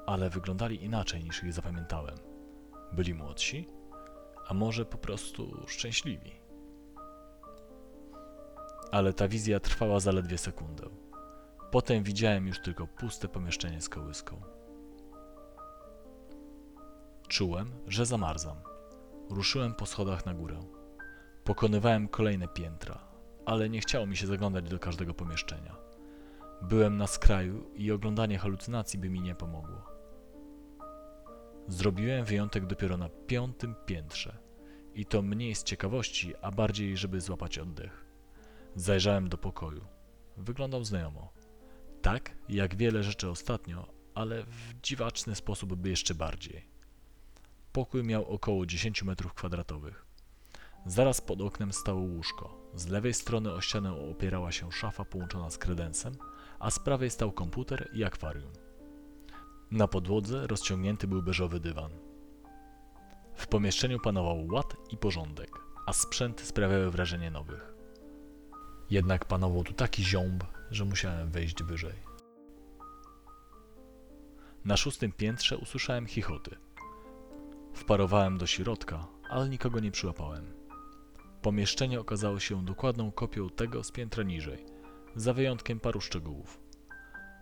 Ale 0.06 0.30
wyglądali 0.30 0.84
inaczej 0.84 1.24
niż 1.24 1.44
ich 1.44 1.52
zapamiętałem. 1.52 2.16
Byli 2.92 3.14
młodsi, 3.14 3.68
a 4.46 4.54
może 4.54 4.84
po 4.84 4.98
prostu 4.98 5.66
szczęśliwi. 5.66 6.40
Ale 8.92 9.12
ta 9.12 9.28
wizja 9.28 9.60
trwała 9.60 10.00
zaledwie 10.00 10.38
sekundę. 10.38 10.88
Potem 11.70 12.02
widziałem 12.02 12.46
już 12.46 12.60
tylko 12.60 12.86
puste 12.86 13.28
pomieszczenie 13.28 13.80
z 13.80 13.88
kołyską. 13.88 14.40
Czułem, 17.28 17.72
że 17.86 18.06
zamarzam. 18.06 18.56
Ruszyłem 19.30 19.74
po 19.74 19.86
schodach 19.86 20.26
na 20.26 20.34
górę. 20.34 20.60
Pokonywałem 21.44 22.08
kolejne 22.08 22.48
piętra, 22.48 22.98
ale 23.46 23.68
nie 23.70 23.80
chciało 23.80 24.06
mi 24.06 24.16
się 24.16 24.26
zaglądać 24.26 24.68
do 24.68 24.78
każdego 24.78 25.14
pomieszczenia. 25.14 25.76
Byłem 26.62 26.96
na 26.96 27.06
skraju 27.06 27.70
i 27.74 27.92
oglądanie 27.92 28.38
halucynacji 28.38 28.98
by 28.98 29.10
mi 29.10 29.20
nie 29.20 29.34
pomogło. 29.34 29.89
Zrobiłem 31.70 32.24
wyjątek 32.24 32.66
dopiero 32.66 32.96
na 32.96 33.08
piątym 33.08 33.74
piętrze. 33.86 34.38
I 34.94 35.06
to 35.06 35.22
mniej 35.22 35.54
z 35.54 35.64
ciekawości, 35.64 36.34
a 36.42 36.50
bardziej, 36.50 36.96
żeby 36.96 37.20
złapać 37.20 37.58
oddech. 37.58 38.04
Zajrzałem 38.76 39.28
do 39.28 39.38
pokoju. 39.38 39.84
Wyglądał 40.36 40.84
znajomo. 40.84 41.32
Tak, 42.02 42.36
jak 42.48 42.76
wiele 42.76 43.02
rzeczy 43.02 43.30
ostatnio, 43.30 43.92
ale 44.14 44.44
w 44.44 44.80
dziwaczny 44.82 45.34
sposób 45.34 45.74
by 45.74 45.88
jeszcze 45.88 46.14
bardziej. 46.14 46.68
Pokój 47.72 48.04
miał 48.04 48.24
około 48.24 48.66
10 48.66 49.02
metrów 49.02 49.34
kwadratowych. 49.34 50.06
Zaraz 50.86 51.20
pod 51.20 51.40
oknem 51.40 51.72
stało 51.72 52.00
łóżko. 52.00 52.70
Z 52.74 52.86
lewej 52.86 53.14
strony 53.14 53.52
o 53.52 53.60
ścianę 53.60 54.10
opierała 54.10 54.52
się 54.52 54.72
szafa 54.72 55.04
połączona 55.04 55.50
z 55.50 55.58
kredensem, 55.58 56.14
a 56.58 56.70
z 56.70 56.78
prawej 56.78 57.10
stał 57.10 57.32
komputer 57.32 57.90
i 57.92 58.04
akwarium. 58.04 58.52
Na 59.70 59.88
podłodze 59.88 60.46
rozciągnięty 60.46 61.06
był 61.06 61.22
beżowy 61.22 61.60
dywan. 61.60 61.90
W 63.34 63.46
pomieszczeniu 63.46 64.00
panował 64.00 64.46
ład 64.46 64.76
i 64.92 64.96
porządek, 64.96 65.50
a 65.86 65.92
sprzęty 65.92 66.46
sprawiały 66.46 66.90
wrażenie 66.90 67.30
nowych. 67.30 67.74
Jednak 68.90 69.24
panował 69.24 69.64
tu 69.64 69.72
taki 69.72 70.04
ziąb, 70.04 70.44
że 70.70 70.84
musiałem 70.84 71.30
wejść 71.30 71.62
wyżej. 71.62 71.94
Na 74.64 74.76
szóstym 74.76 75.12
piętrze 75.12 75.58
usłyszałem 75.58 76.06
chichoty. 76.06 76.56
Wparowałem 77.74 78.38
do 78.38 78.46
środka, 78.46 79.06
ale 79.28 79.48
nikogo 79.48 79.80
nie 79.80 79.90
przyłapałem. 79.90 80.52
Pomieszczenie 81.42 82.00
okazało 82.00 82.40
się 82.40 82.64
dokładną 82.64 83.12
kopią 83.12 83.50
tego 83.50 83.84
z 83.84 83.92
piętra 83.92 84.22
niżej, 84.22 84.66
za 85.16 85.32
wyjątkiem 85.32 85.80
paru 85.80 86.00
szczegółów. 86.00 86.60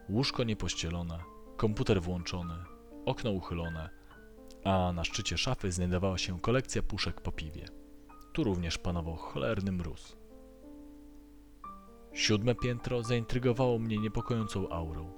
Łóżko 0.09 0.45
niepościelone, 0.45 1.19
komputer 1.59 2.03
włączony, 2.03 2.55
okno 3.05 3.31
uchylone, 3.31 3.91
a 4.65 4.93
na 4.93 5.05
szczycie 5.05 5.39
szafy 5.39 5.73
znajdowała 5.73 6.19
się 6.19 6.41
kolekcja 6.41 6.83
puszek 6.83 7.21
po 7.21 7.33
piwie. 7.33 7.65
Tu 8.33 8.45
również 8.45 8.79
panował 8.79 9.17
cholerny 9.17 9.73
mróz. 9.73 10.17
Siódme 12.13 12.55
piętro 12.55 13.03
zaintrygowało 13.03 13.79
mnie 13.79 13.99
niepokojącą 13.99 14.69
aurą. 14.69 15.13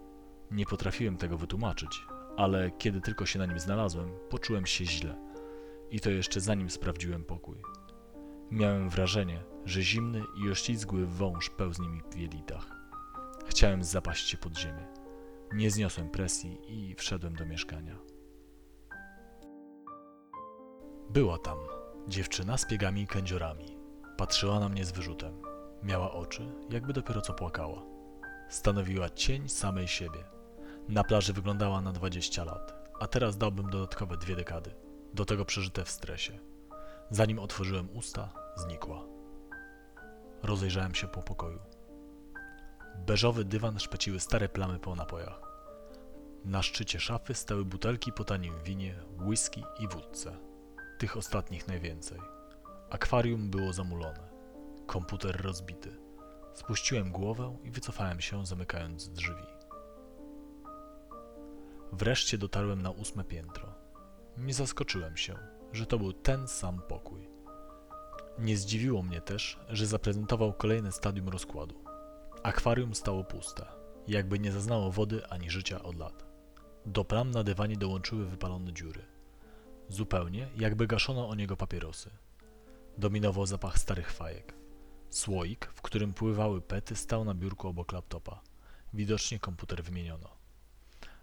Nie 0.50 0.66
potrafiłem 0.66 1.16
tego 1.16 1.38
wytłumaczyć, 1.38 2.07
ale 2.37 2.70
kiedy 2.70 3.00
tylko 3.00 3.26
się 3.26 3.38
na 3.38 3.46
nim 3.46 3.59
znalazłem, 3.59 4.11
poczułem 4.31 4.66
się 4.66 4.85
źle. 4.85 5.16
I 5.90 6.00
to 6.00 6.11
jeszcze 6.11 6.40
zanim 6.40 6.70
sprawdziłem 6.70 7.24
pokój. 7.24 7.57
Miałem 8.50 8.90
wrażenie, 8.90 9.42
że 9.64 9.83
zimny 9.83 10.22
i 10.44 10.50
oślizgły 10.50 11.07
wąż 11.07 11.50
pełznie 11.50 11.88
mi 11.88 12.00
w 12.12 12.16
jelitach. 12.16 12.66
Chciałem 13.46 13.85
zapaść 13.85 14.29
się 14.29 14.37
pod 14.37 14.59
ziemię. 14.59 14.99
Nie 15.52 15.70
zniosłem 15.70 16.10
presji 16.10 16.60
i 16.68 16.94
wszedłem 16.94 17.36
do 17.36 17.46
mieszkania. 17.46 17.98
Była 21.10 21.38
tam 21.38 21.58
dziewczyna 22.08 22.58
z 22.58 22.66
piegami 22.66 23.02
i 23.02 23.06
kędziorami. 23.06 23.78
Patrzyła 24.16 24.60
na 24.60 24.68
mnie 24.68 24.84
z 24.84 24.92
wyrzutem. 24.92 25.42
Miała 25.82 26.12
oczy, 26.12 26.52
jakby 26.70 26.92
dopiero 26.92 27.20
co 27.20 27.34
płakała. 27.34 27.82
Stanowiła 28.48 29.10
cień 29.10 29.48
samej 29.48 29.88
siebie. 29.88 30.24
Na 30.88 31.04
plaży 31.04 31.32
wyglądała 31.32 31.80
na 31.80 31.92
20 31.92 32.44
lat, 32.44 32.90
a 33.00 33.06
teraz 33.06 33.36
dałbym 33.36 33.70
dodatkowe 33.70 34.16
dwie 34.16 34.36
dekady, 34.36 34.74
do 35.14 35.24
tego 35.24 35.44
przeżyte 35.44 35.84
w 35.84 35.90
stresie. 35.90 36.38
Zanim 37.10 37.38
otworzyłem 37.38 37.88
usta, 37.96 38.34
znikła. 38.56 39.06
Rozejrzałem 40.42 40.94
się 40.94 41.08
po 41.08 41.22
pokoju. 41.22 41.58
Beżowy 43.06 43.44
dywan 43.44 43.78
szpeciły 43.78 44.20
stare 44.20 44.48
plamy 44.48 44.78
po 44.78 44.94
napojach. 44.94 45.40
Na 46.44 46.62
szczycie 46.62 47.00
szafy 47.00 47.34
stały 47.34 47.64
butelki 47.64 48.12
po 48.12 48.24
tanim 48.24 48.62
winie, 48.62 48.94
whisky 49.18 49.62
i 49.78 49.88
wódce. 49.88 50.38
Tych 50.98 51.16
ostatnich 51.16 51.68
najwięcej. 51.68 52.18
Akwarium 52.90 53.50
było 53.50 53.72
zamulone. 53.72 54.28
Komputer 54.86 55.42
rozbity. 55.42 55.96
Spuściłem 56.54 57.12
głowę 57.12 57.56
i 57.64 57.70
wycofałem 57.70 58.20
się, 58.20 58.46
zamykając 58.46 59.08
drzwi. 59.08 59.46
Wreszcie 61.92 62.38
dotarłem 62.38 62.82
na 62.82 62.90
ósme 62.90 63.24
piętro. 63.24 63.74
Nie 64.36 64.54
zaskoczyłem 64.54 65.16
się, 65.16 65.36
że 65.72 65.86
to 65.86 65.98
był 65.98 66.12
ten 66.12 66.48
sam 66.48 66.82
pokój. 66.88 67.30
Nie 68.38 68.56
zdziwiło 68.56 69.02
mnie 69.02 69.20
też, 69.20 69.60
że 69.68 69.86
zaprezentował 69.86 70.52
kolejne 70.52 70.92
stadium 70.92 71.28
rozkładu. 71.28 71.89
Akwarium 72.42 72.94
stało 72.94 73.24
puste, 73.24 73.66
jakby 74.09 74.38
nie 74.38 74.53
zaznało 74.53 74.92
wody 74.92 75.26
ani 75.26 75.50
życia 75.50 75.83
od 75.83 75.96
lat. 75.96 76.26
Do 76.87 77.05
plam 77.05 77.31
na 77.31 77.44
dywanie 77.44 77.76
dołączyły 77.76 78.26
wypalone 78.26 78.72
dziury. 78.72 79.03
Zupełnie 79.88 80.48
jakby 80.57 80.87
gaszono 80.87 81.29
o 81.29 81.35
niego 81.35 81.57
papierosy. 81.57 82.11
Dominował 82.98 83.46
zapach 83.46 83.79
starych 83.79 84.12
fajek. 84.12 84.55
Słoik, 85.11 85.66
w 85.74 85.83
którym 85.83 86.14
pływały 86.14 86.61
pety, 86.61 86.96
stał 86.96 87.24
na 87.24 87.35
biurku 87.35 87.68
obok 87.68 87.92
laptopa. 87.92 88.40
Widocznie 88.94 89.38
komputer 89.38 89.83
wymieniono. 89.85 90.29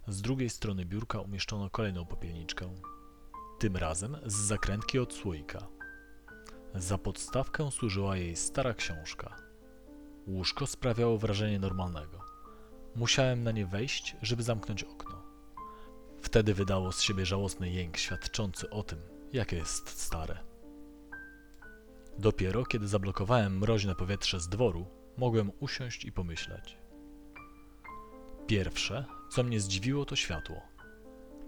Z 0.08 0.22
drugiej 0.22 0.50
strony 0.50 0.86
biurka 0.86 1.20
umieszczono 1.20 1.70
kolejną 1.70 2.06
popielniczkę. 2.06 2.70
Tym 3.60 3.78
razem 3.78 4.18
z 4.26 4.36
zakrętki 4.36 5.00
od 5.00 5.14
słoika. 5.14 5.68
Za 6.76 6.98
podstawkę 6.98 7.72
służyła 7.72 8.18
jej 8.18 8.36
stara 8.36 8.74
książka. 8.74 9.47
Łóżko 10.28 10.68
sprawiało 10.68 11.18
wrażenie 11.18 11.60
normalnego. 11.60 12.20
Musiałem 12.96 13.44
na 13.44 13.52
nie 13.52 13.66
wejść, 13.66 14.16
żeby 14.22 14.44
zamknąć 14.44 14.84
okno. 14.84 15.24
Wtedy 16.22 16.54
wydało 16.54 16.92
z 16.92 17.02
siebie 17.02 17.26
żałosny 17.26 17.70
jęk 17.70 17.98
świadczący 17.98 18.70
o 18.70 18.84
tym, 18.84 19.00
jakie 19.34 19.56
jest 19.56 20.02
stare. 20.02 20.38
Dopiero 22.20 22.66
kiedy 22.66 22.88
zablokowałem 22.88 23.58
mroźne 23.58 23.96
powietrze 23.96 24.40
z 24.40 24.50
dworu, 24.50 24.86
mogłem 25.18 25.52
usiąść 25.60 26.06
i 26.06 26.12
pomyśleć. 26.12 26.78
Pierwsze, 28.48 29.06
co 29.30 29.44
mnie 29.44 29.60
zdziwiło, 29.60 30.06
to 30.06 30.16
światło. 30.16 30.62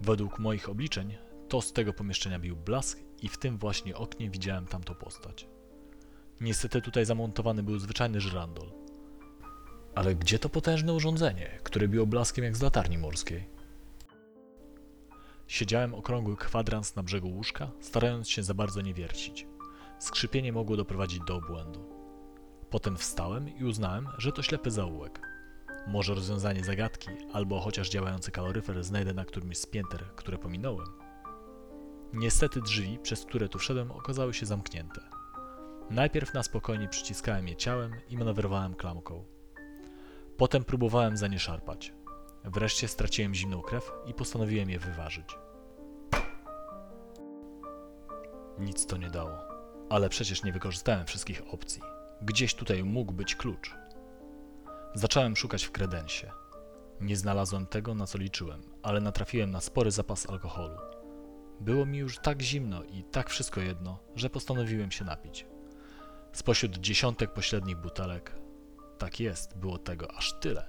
Według 0.02 0.40
moich 0.40 0.70
obliczeń, 0.70 1.18
to 1.50 1.62
z 1.62 1.74
tego 1.74 1.94
pomieszczenia 1.94 2.40
bił 2.40 2.56
blask 2.56 3.00
i 3.22 3.30
w 3.30 3.38
tym 3.38 3.58
właśnie 3.58 3.96
oknie 3.96 4.30
widziałem 4.30 4.66
tamtą 4.66 4.96
postać. 4.96 5.48
Niestety 6.42 6.82
tutaj 6.82 7.06
zamontowany 7.06 7.64
był 7.64 7.80
zwyczajny 7.80 8.22
żyrandol. 8.22 8.68
Ale 9.96 10.16
gdzie 10.16 10.40
to 10.40 10.50
potężne 10.50 10.94
urządzenie, 10.94 11.60
które 11.64 11.88
biło 11.88 12.06
blaskiem 12.06 12.46
jak 12.46 12.58
z 12.58 12.62
latarni 12.62 12.98
morskiej? 12.98 13.44
Siedziałem 15.48 15.94
okrągły 15.94 16.38
kwadrans 16.38 16.96
na 16.96 17.04
brzegu 17.04 17.30
łóżka, 17.30 17.72
starając 17.82 18.30
się 18.30 18.44
za 18.44 18.54
bardzo 18.54 18.82
nie 18.82 18.94
wiercić. 18.94 19.48
Skrzypienie 20.00 20.54
mogło 20.54 20.78
doprowadzić 20.78 21.20
do 21.28 21.36
obłędu. 21.36 21.90
Potem 22.70 22.98
wstałem 22.98 23.58
i 23.58 23.64
uznałem, 23.64 24.08
że 24.18 24.32
to 24.32 24.44
ślepy 24.44 24.72
zaułek. 24.72 25.22
Może 25.88 26.16
rozwiązanie 26.16 26.64
zagadki, 26.64 27.10
albo 27.34 27.60
chociaż 27.60 27.90
działający 27.90 28.32
kaloryfer 28.32 28.84
znajdę 28.84 29.14
na 29.14 29.26
którymś 29.26 29.58
z 29.58 29.66
pięter, 29.66 30.06
które 30.16 30.38
pominąłem. 30.38 30.88
Niestety 32.14 32.62
drzwi, 32.62 33.00
przez 33.04 33.26
które 33.26 33.50
tu 33.50 33.60
wszedłem, 33.60 33.92
okazały 33.92 34.34
się 34.34 34.46
zamknięte. 34.46 35.19
Najpierw 35.90 36.34
na 36.34 36.44
spokojnie 36.44 36.88
przyciskałem 36.88 37.48
je 37.48 37.56
ciałem 37.56 37.96
i 38.10 38.18
manewrowałem 38.18 38.76
klamką. 38.76 39.24
Potem 40.38 40.64
próbowałem 40.64 41.18
za 41.18 41.28
nie 41.28 41.40
szarpać. 41.40 41.94
Wreszcie 42.44 42.88
straciłem 42.88 43.34
zimną 43.36 43.62
krew 43.62 43.92
i 44.06 44.14
postanowiłem 44.14 44.70
je 44.70 44.80
wyważyć. 44.80 45.38
Nic 48.60 48.86
to 48.86 48.98
nie 48.98 49.10
dało. 49.10 49.38
Ale 49.90 50.10
przecież 50.10 50.44
nie 50.44 50.54
wykorzystałem 50.54 51.06
wszystkich 51.06 51.42
opcji. 51.54 51.82
Gdzieś 52.22 52.56
tutaj 52.56 52.84
mógł 52.84 53.14
być 53.14 53.36
klucz. 53.36 53.76
Zacząłem 54.94 55.36
szukać 55.36 55.64
w 55.64 55.72
kredensie. 55.72 56.32
Nie 57.02 57.18
znalazłem 57.18 57.66
tego, 57.66 57.96
na 57.96 58.08
co 58.08 58.18
liczyłem, 58.18 58.62
ale 58.84 59.02
natrafiłem 59.02 59.52
na 59.52 59.62
spory 59.62 59.92
zapas 59.92 60.30
alkoholu. 60.30 60.78
Było 61.60 61.86
mi 61.86 61.98
już 61.98 62.20
tak 62.20 62.42
zimno 62.42 62.84
i 62.84 63.04
tak 63.04 63.30
wszystko 63.30 63.62
jedno, 63.62 64.00
że 64.16 64.30
postanowiłem 64.30 64.92
się 64.92 65.06
napić. 65.06 65.46
Spośród 66.34 66.78
dziesiątek 66.78 67.34
pośrednich 67.34 67.78
butelek, 67.78 68.36
tak 68.98 69.20
jest, 69.20 69.58
było 69.58 69.78
tego 69.78 70.12
aż 70.12 70.34
tyle, 70.40 70.66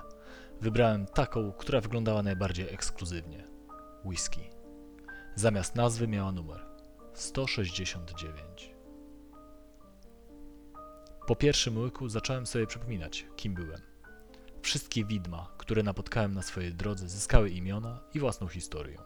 wybrałem 0.61 1.07
taką, 1.07 1.53
która 1.53 1.81
wyglądała 1.81 2.23
najbardziej 2.23 2.75
ekskluzywnie 2.75 3.45
whisky. 4.05 4.51
Zamiast 5.35 5.75
nazwy 5.75 6.09
miała 6.09 6.33
numer 6.33 6.67
169. 7.15 8.75
Po 11.27 11.37
pierwszym 11.37 11.79
łyku 11.79 12.09
zacząłem 12.09 12.47
sobie 12.47 12.67
przypominać, 12.67 13.27
kim 13.37 13.55
byłem. 13.55 13.81
Wszystkie 14.63 15.05
widma, 15.05 15.55
które 15.59 15.83
napotkałem 15.83 16.35
na 16.35 16.43
swojej 16.43 16.75
drodze, 16.75 17.09
zyskały 17.09 17.51
imiona 17.51 18.01
i 18.15 18.21
własną 18.21 18.47
historię. 18.47 18.99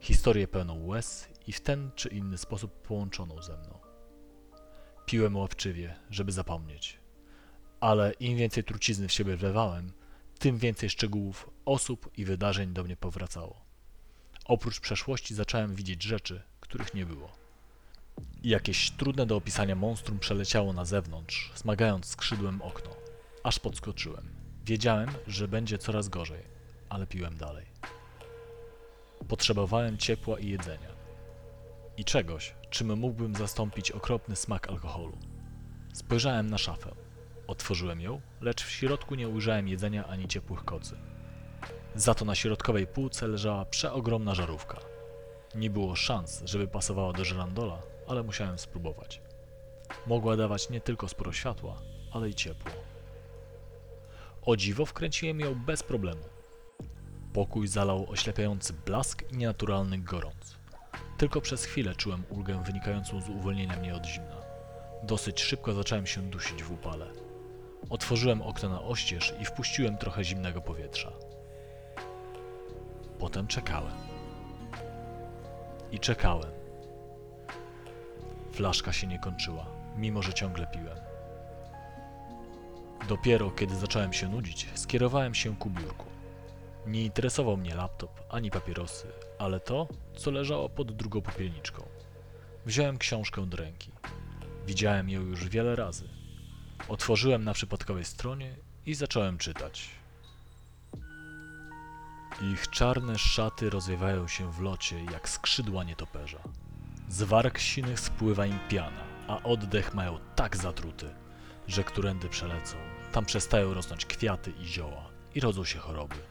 Historię 0.00 0.48
pełną 0.48 0.86
łez 0.86 1.28
i 1.46 1.52
w 1.52 1.60
ten 1.60 1.90
czy 1.94 2.08
inny 2.08 2.38
sposób 2.38 2.82
połączoną 2.82 3.42
ze 3.42 3.56
mną. 3.56 3.89
Piłem 5.10 5.36
łapczywie, 5.36 5.94
żeby 6.10 6.32
zapomnieć. 6.32 6.98
Ale 7.80 8.12
im 8.12 8.36
więcej 8.36 8.64
trucizny 8.64 9.08
w 9.08 9.12
siebie 9.12 9.36
wlewałem, 9.36 9.92
tym 10.38 10.58
więcej 10.58 10.90
szczegółów, 10.90 11.50
osób 11.64 12.10
i 12.16 12.24
wydarzeń 12.24 12.72
do 12.72 12.84
mnie 12.84 12.96
powracało. 12.96 13.60
Oprócz 14.44 14.80
przeszłości 14.80 15.34
zacząłem 15.34 15.74
widzieć 15.74 16.02
rzeczy, 16.02 16.42
których 16.60 16.94
nie 16.94 17.06
było. 17.06 17.32
Jakieś 18.42 18.90
trudne 18.90 19.26
do 19.26 19.36
opisania 19.36 19.74
monstrum 19.74 20.18
przeleciało 20.18 20.72
na 20.72 20.84
zewnątrz, 20.84 21.52
smagając 21.54 22.06
skrzydłem 22.06 22.62
okno. 22.62 22.90
Aż 23.42 23.58
podskoczyłem. 23.58 24.28
Wiedziałem, 24.64 25.10
że 25.26 25.48
będzie 25.48 25.78
coraz 25.78 26.08
gorzej, 26.08 26.42
ale 26.88 27.06
piłem 27.06 27.36
dalej. 27.36 27.66
Potrzebowałem 29.28 29.98
ciepła 29.98 30.38
i 30.38 30.48
jedzenia. 30.48 30.99
I 32.00 32.04
czegoś, 32.04 32.54
czym 32.70 32.98
mógłbym 32.98 33.34
zastąpić 33.34 33.90
okropny 33.90 34.36
smak 34.36 34.68
alkoholu. 34.68 35.18
Spojrzałem 35.92 36.50
na 36.50 36.58
szafę. 36.58 36.94
Otworzyłem 37.46 38.00
ją, 38.00 38.20
lecz 38.40 38.64
w 38.64 38.70
środku 38.70 39.14
nie 39.14 39.28
ujrzałem 39.28 39.68
jedzenia 39.68 40.06
ani 40.06 40.28
ciepłych 40.28 40.64
kocy. 40.64 40.96
Za 41.94 42.14
to 42.14 42.24
na 42.24 42.34
środkowej 42.34 42.86
półce 42.86 43.28
leżała 43.28 43.64
przeogromna 43.64 44.34
żarówka. 44.34 44.78
Nie 45.54 45.70
było 45.70 45.96
szans, 45.96 46.42
żeby 46.44 46.68
pasowała 46.68 47.12
do 47.12 47.24
żerandola, 47.24 47.82
ale 48.08 48.22
musiałem 48.22 48.58
spróbować. 48.58 49.22
Mogła 50.06 50.36
dawać 50.36 50.70
nie 50.70 50.80
tylko 50.80 51.08
sporo 51.08 51.32
światła, 51.32 51.82
ale 52.12 52.28
i 52.28 52.34
ciepło. 52.34 52.72
O 54.42 54.56
dziwo 54.56 54.86
wkręciłem 54.86 55.40
ją 55.40 55.54
bez 55.54 55.82
problemu. 55.82 56.24
Pokój 57.32 57.68
zalał 57.68 58.10
oślepiający 58.10 58.72
blask 58.72 59.32
i 59.32 59.36
nienaturalny 59.36 59.98
gorąc. 59.98 60.39
Tylko 61.20 61.40
przez 61.40 61.64
chwilę 61.64 61.94
czułem 61.94 62.24
ulgę 62.28 62.62
wynikającą 62.64 63.20
z 63.20 63.28
uwolnienia 63.28 63.76
mnie 63.76 63.94
od 63.94 64.06
zimna. 64.06 64.36
Dosyć 65.02 65.42
szybko 65.42 65.72
zacząłem 65.72 66.06
się 66.06 66.22
dusić 66.22 66.62
w 66.62 66.72
upale. 66.72 67.06
Otworzyłem 67.90 68.42
okno 68.42 68.68
na 68.68 68.82
oścież 68.82 69.34
i 69.40 69.44
wpuściłem 69.44 69.96
trochę 69.96 70.24
zimnego 70.24 70.60
powietrza. 70.60 71.12
Potem 73.18 73.46
czekałem. 73.46 73.92
I 75.92 75.98
czekałem. 75.98 76.50
Flaszka 78.52 78.92
się 78.92 79.06
nie 79.06 79.18
kończyła, 79.18 79.66
mimo 79.96 80.22
że 80.22 80.34
ciągle 80.34 80.66
piłem. 80.66 80.98
Dopiero 83.08 83.50
kiedy 83.50 83.76
zacząłem 83.76 84.12
się 84.12 84.28
nudzić, 84.28 84.68
skierowałem 84.74 85.34
się 85.34 85.56
ku 85.56 85.70
biurku. 85.70 86.06
Nie 86.86 87.04
interesował 87.04 87.56
mnie 87.56 87.74
laptop 87.74 88.20
ani 88.30 88.50
papierosy, 88.50 89.06
ale 89.38 89.60
to, 89.60 89.88
co 90.16 90.30
leżało 90.30 90.68
pod 90.68 90.92
drugą 90.92 91.20
popielniczką. 91.20 91.82
Wziąłem 92.66 92.98
książkę 92.98 93.46
do 93.46 93.56
ręki. 93.56 93.90
Widziałem 94.66 95.10
ją 95.10 95.20
już 95.20 95.48
wiele 95.48 95.76
razy. 95.76 96.08
Otworzyłem 96.88 97.44
na 97.44 97.52
przypadkowej 97.52 98.04
stronie 98.04 98.56
i 98.86 98.94
zacząłem 98.94 99.38
czytać. 99.38 99.90
Ich 102.52 102.70
czarne 102.70 103.18
szaty 103.18 103.70
rozwiewają 103.70 104.28
się 104.28 104.52
w 104.52 104.60
locie 104.60 105.04
jak 105.12 105.28
skrzydła 105.28 105.84
nietoperza. 105.84 106.38
Z 107.08 107.22
warg 107.22 107.58
sinych 107.58 108.00
spływa 108.00 108.46
im 108.46 108.58
piana, 108.68 109.02
a 109.28 109.42
oddech 109.42 109.94
mają 109.94 110.18
tak 110.36 110.56
zatruty, 110.56 111.14
że 111.68 111.84
którędy 111.84 112.28
przelecą, 112.28 112.76
tam 113.12 113.24
przestają 113.24 113.74
rosnąć 113.74 114.06
kwiaty 114.06 114.50
i 114.50 114.66
zioła 114.66 115.10
i 115.34 115.40
rodzą 115.40 115.64
się 115.64 115.78
choroby. 115.78 116.29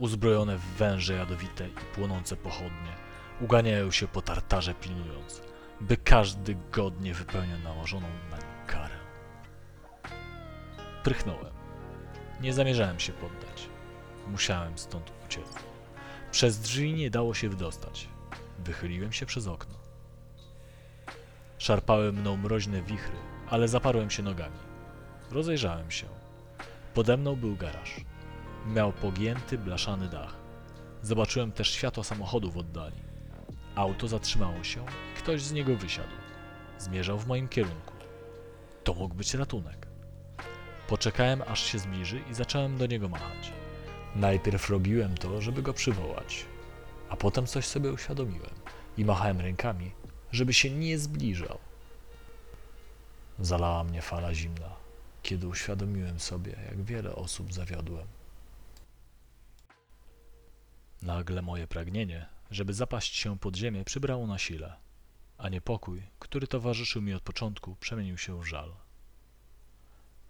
Uzbrojone 0.00 0.56
w 0.56 0.60
węże 0.60 1.14
jadowite 1.14 1.68
i 1.68 1.94
płonące 1.94 2.36
pochodnie, 2.36 2.92
uganiają 3.40 3.90
się 3.90 4.08
po 4.08 4.22
tartarze 4.22 4.74
pilnując, 4.74 5.42
by 5.80 5.96
każdy 5.96 6.56
godnie 6.72 7.14
wypełniał 7.14 7.58
nałożoną 7.58 8.06
na 8.30 8.36
nim 8.36 8.66
karę. 8.66 8.94
Prychnąłem. 11.04 11.52
Nie 12.40 12.52
zamierzałem 12.52 13.00
się 13.00 13.12
poddać. 13.12 13.68
Musiałem 14.28 14.78
stąd 14.78 15.12
uciec. 15.26 15.54
Przez 16.30 16.58
drzwi 16.58 16.94
nie 16.94 17.10
dało 17.10 17.34
się 17.34 17.48
wydostać. 17.48 18.08
Wychyliłem 18.58 19.12
się 19.12 19.26
przez 19.26 19.46
okno. 19.46 19.74
Szarpały 21.58 22.12
mną 22.12 22.36
mroźne 22.36 22.82
wichry, 22.82 23.16
ale 23.50 23.68
zaparłem 23.68 24.10
się 24.10 24.22
nogami. 24.22 24.58
Rozejrzałem 25.30 25.90
się. 25.90 26.06
Pode 26.94 27.16
mną 27.16 27.36
był 27.36 27.56
garaż. 27.56 28.00
Miał 28.66 28.92
pogięty, 28.92 29.58
blaszany 29.58 30.08
dach. 30.08 30.36
Zobaczyłem 31.02 31.52
też 31.52 31.70
światła 31.70 32.04
samochodu 32.04 32.50
w 32.50 32.58
oddali. 32.58 32.96
Auto 33.74 34.08
zatrzymało 34.08 34.64
się 34.64 34.84
i 35.12 35.18
ktoś 35.18 35.42
z 35.42 35.52
niego 35.52 35.76
wysiadł. 35.76 36.08
zmierzał 36.78 37.18
w 37.18 37.26
moim 37.26 37.48
kierunku. 37.48 37.94
To 38.84 38.94
mógł 38.94 39.14
być 39.14 39.34
ratunek. 39.34 39.86
Poczekałem, 40.88 41.42
aż 41.46 41.64
się 41.64 41.78
zbliży 41.78 42.20
i 42.30 42.34
zacząłem 42.34 42.78
do 42.78 42.86
niego 42.86 43.08
machać. 43.08 43.52
Najpierw 44.16 44.70
robiłem 44.70 45.16
to, 45.16 45.40
żeby 45.40 45.62
go 45.62 45.74
przywołać, 45.74 46.44
a 47.08 47.16
potem 47.16 47.46
coś 47.46 47.66
sobie 47.66 47.92
uświadomiłem 47.92 48.54
i 48.98 49.04
machałem 49.04 49.40
rękami, 49.40 49.90
żeby 50.32 50.54
się 50.54 50.70
nie 50.70 50.98
zbliżał. 50.98 51.58
Zalała 53.38 53.84
mnie 53.84 54.02
fala 54.02 54.34
zimna, 54.34 54.70
kiedy 55.22 55.48
uświadomiłem 55.48 56.20
sobie, 56.20 56.56
jak 56.66 56.82
wiele 56.82 57.14
osób 57.14 57.52
zawiodłem. 57.52 58.06
Nagle 61.02 61.42
moje 61.42 61.66
pragnienie, 61.66 62.26
żeby 62.50 62.74
zapaść 62.74 63.16
się 63.16 63.38
pod 63.38 63.56
ziemię, 63.56 63.84
przybrało 63.84 64.26
na 64.26 64.38
sile, 64.38 64.76
a 65.38 65.48
niepokój, 65.48 66.02
który 66.18 66.46
towarzyszył 66.46 67.02
mi 67.02 67.14
od 67.14 67.22
początku, 67.22 67.76
przemienił 67.76 68.18
się 68.18 68.40
w 68.40 68.44
żal. 68.44 68.74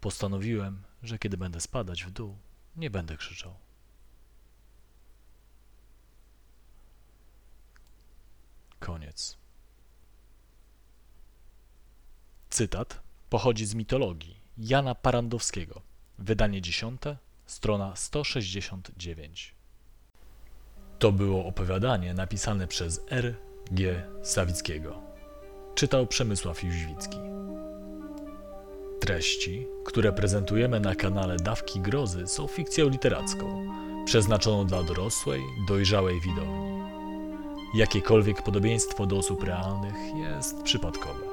Postanowiłem, 0.01 0.83
że 1.03 1.19
kiedy 1.19 1.37
będę 1.37 1.61
spadać 1.61 2.03
w 2.03 2.11
dół, 2.11 2.37
nie 2.75 2.89
będę 2.89 3.17
krzyczał. 3.17 3.55
Koniec. 8.79 9.37
Cytat 12.49 13.01
pochodzi 13.29 13.65
z 13.65 13.75
mitologii 13.75 14.41
Jana 14.57 14.95
Parandowskiego. 14.95 15.81
Wydanie 16.19 16.61
10, 16.61 17.01
strona 17.45 17.95
169. 17.95 19.60
To 21.01 21.11
było 21.11 21.45
opowiadanie 21.45 22.13
napisane 22.13 22.67
przez 22.67 23.05
R. 23.09 23.35
G. 23.71 24.03
Sawickiego. 24.21 25.01
Czytał 25.75 26.07
Przemysław 26.07 26.63
Jóźwicki. 26.63 27.17
Treści, 28.99 29.67
które 29.85 30.13
prezentujemy 30.13 30.79
na 30.79 30.95
kanale 30.95 31.35
Dawki 31.35 31.79
Grozy 31.79 32.27
są 32.27 32.47
fikcją 32.47 32.89
literacką, 32.89 33.65
przeznaczoną 34.05 34.65
dla 34.65 34.83
dorosłej, 34.83 35.41
dojrzałej 35.67 36.21
widowni. 36.21 36.81
Jakiekolwiek 37.75 38.43
podobieństwo 38.43 39.05
do 39.05 39.17
osób 39.17 39.43
realnych 39.43 40.15
jest 40.15 40.63
przypadkowe. 40.63 41.25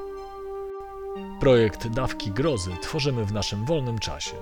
Projekt 1.41 1.89
Dawki 1.89 2.31
Grozy 2.31 2.71
tworzymy 2.83 3.25
w 3.25 3.33
naszym 3.33 3.64
wolnym 3.64 3.99
czasie. 3.99 4.37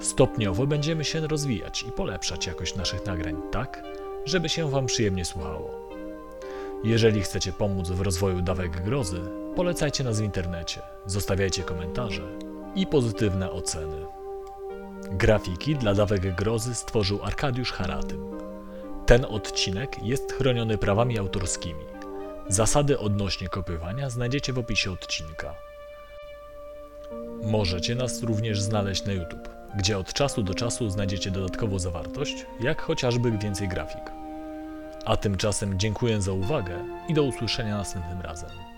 Stopniowo 0.00 0.66
będziemy 0.66 1.04
się 1.04 1.20
rozwijać 1.28 1.82
i 1.82 1.92
polepszać 1.92 2.46
jakość 2.46 2.76
naszych 2.76 3.06
nagrań 3.06 3.36
tak, 3.50 3.82
żeby 4.24 4.48
się 4.48 4.70
Wam 4.70 4.86
przyjemnie 4.86 5.24
słuchało. 5.24 5.90
Jeżeli 6.84 7.22
chcecie 7.22 7.52
pomóc 7.52 7.88
w 7.88 8.00
rozwoju 8.00 8.42
Dawek 8.42 8.82
Grozy, 8.84 9.20
polecajcie 9.56 10.04
nas 10.04 10.20
w 10.20 10.24
internecie, 10.24 10.80
zostawiajcie 11.06 11.62
komentarze 11.62 12.22
i 12.74 12.86
pozytywne 12.86 13.50
oceny. 13.50 14.06
Grafiki 15.10 15.76
dla 15.76 15.94
Dawek 15.94 16.34
Grozy 16.34 16.74
stworzył 16.74 17.22
Arkadiusz 17.22 17.72
Haratym. 17.72 18.30
Ten 19.06 19.24
odcinek 19.24 20.02
jest 20.02 20.32
chroniony 20.32 20.78
prawami 20.78 21.18
autorskimi. 21.18 21.84
Zasady 22.48 22.98
odnośnie 22.98 23.48
kopiowania 23.48 24.10
znajdziecie 24.10 24.52
w 24.52 24.58
opisie 24.58 24.92
odcinka. 24.92 25.54
Możecie 27.42 27.94
nas 27.94 28.22
również 28.22 28.60
znaleźć 28.60 29.04
na 29.04 29.12
YouTube, 29.12 29.48
gdzie 29.74 29.98
od 29.98 30.12
czasu 30.12 30.42
do 30.42 30.54
czasu 30.54 30.90
znajdziecie 30.90 31.30
dodatkową 31.30 31.78
zawartość, 31.78 32.46
jak 32.60 32.82
chociażby 32.82 33.30
więcej 33.38 33.68
grafik. 33.68 34.12
A 35.04 35.16
tymczasem 35.16 35.78
dziękuję 35.78 36.22
za 36.22 36.32
uwagę 36.32 36.84
i 37.08 37.14
do 37.14 37.22
usłyszenia 37.22 37.76
następnym 37.76 38.20
razem. 38.20 38.69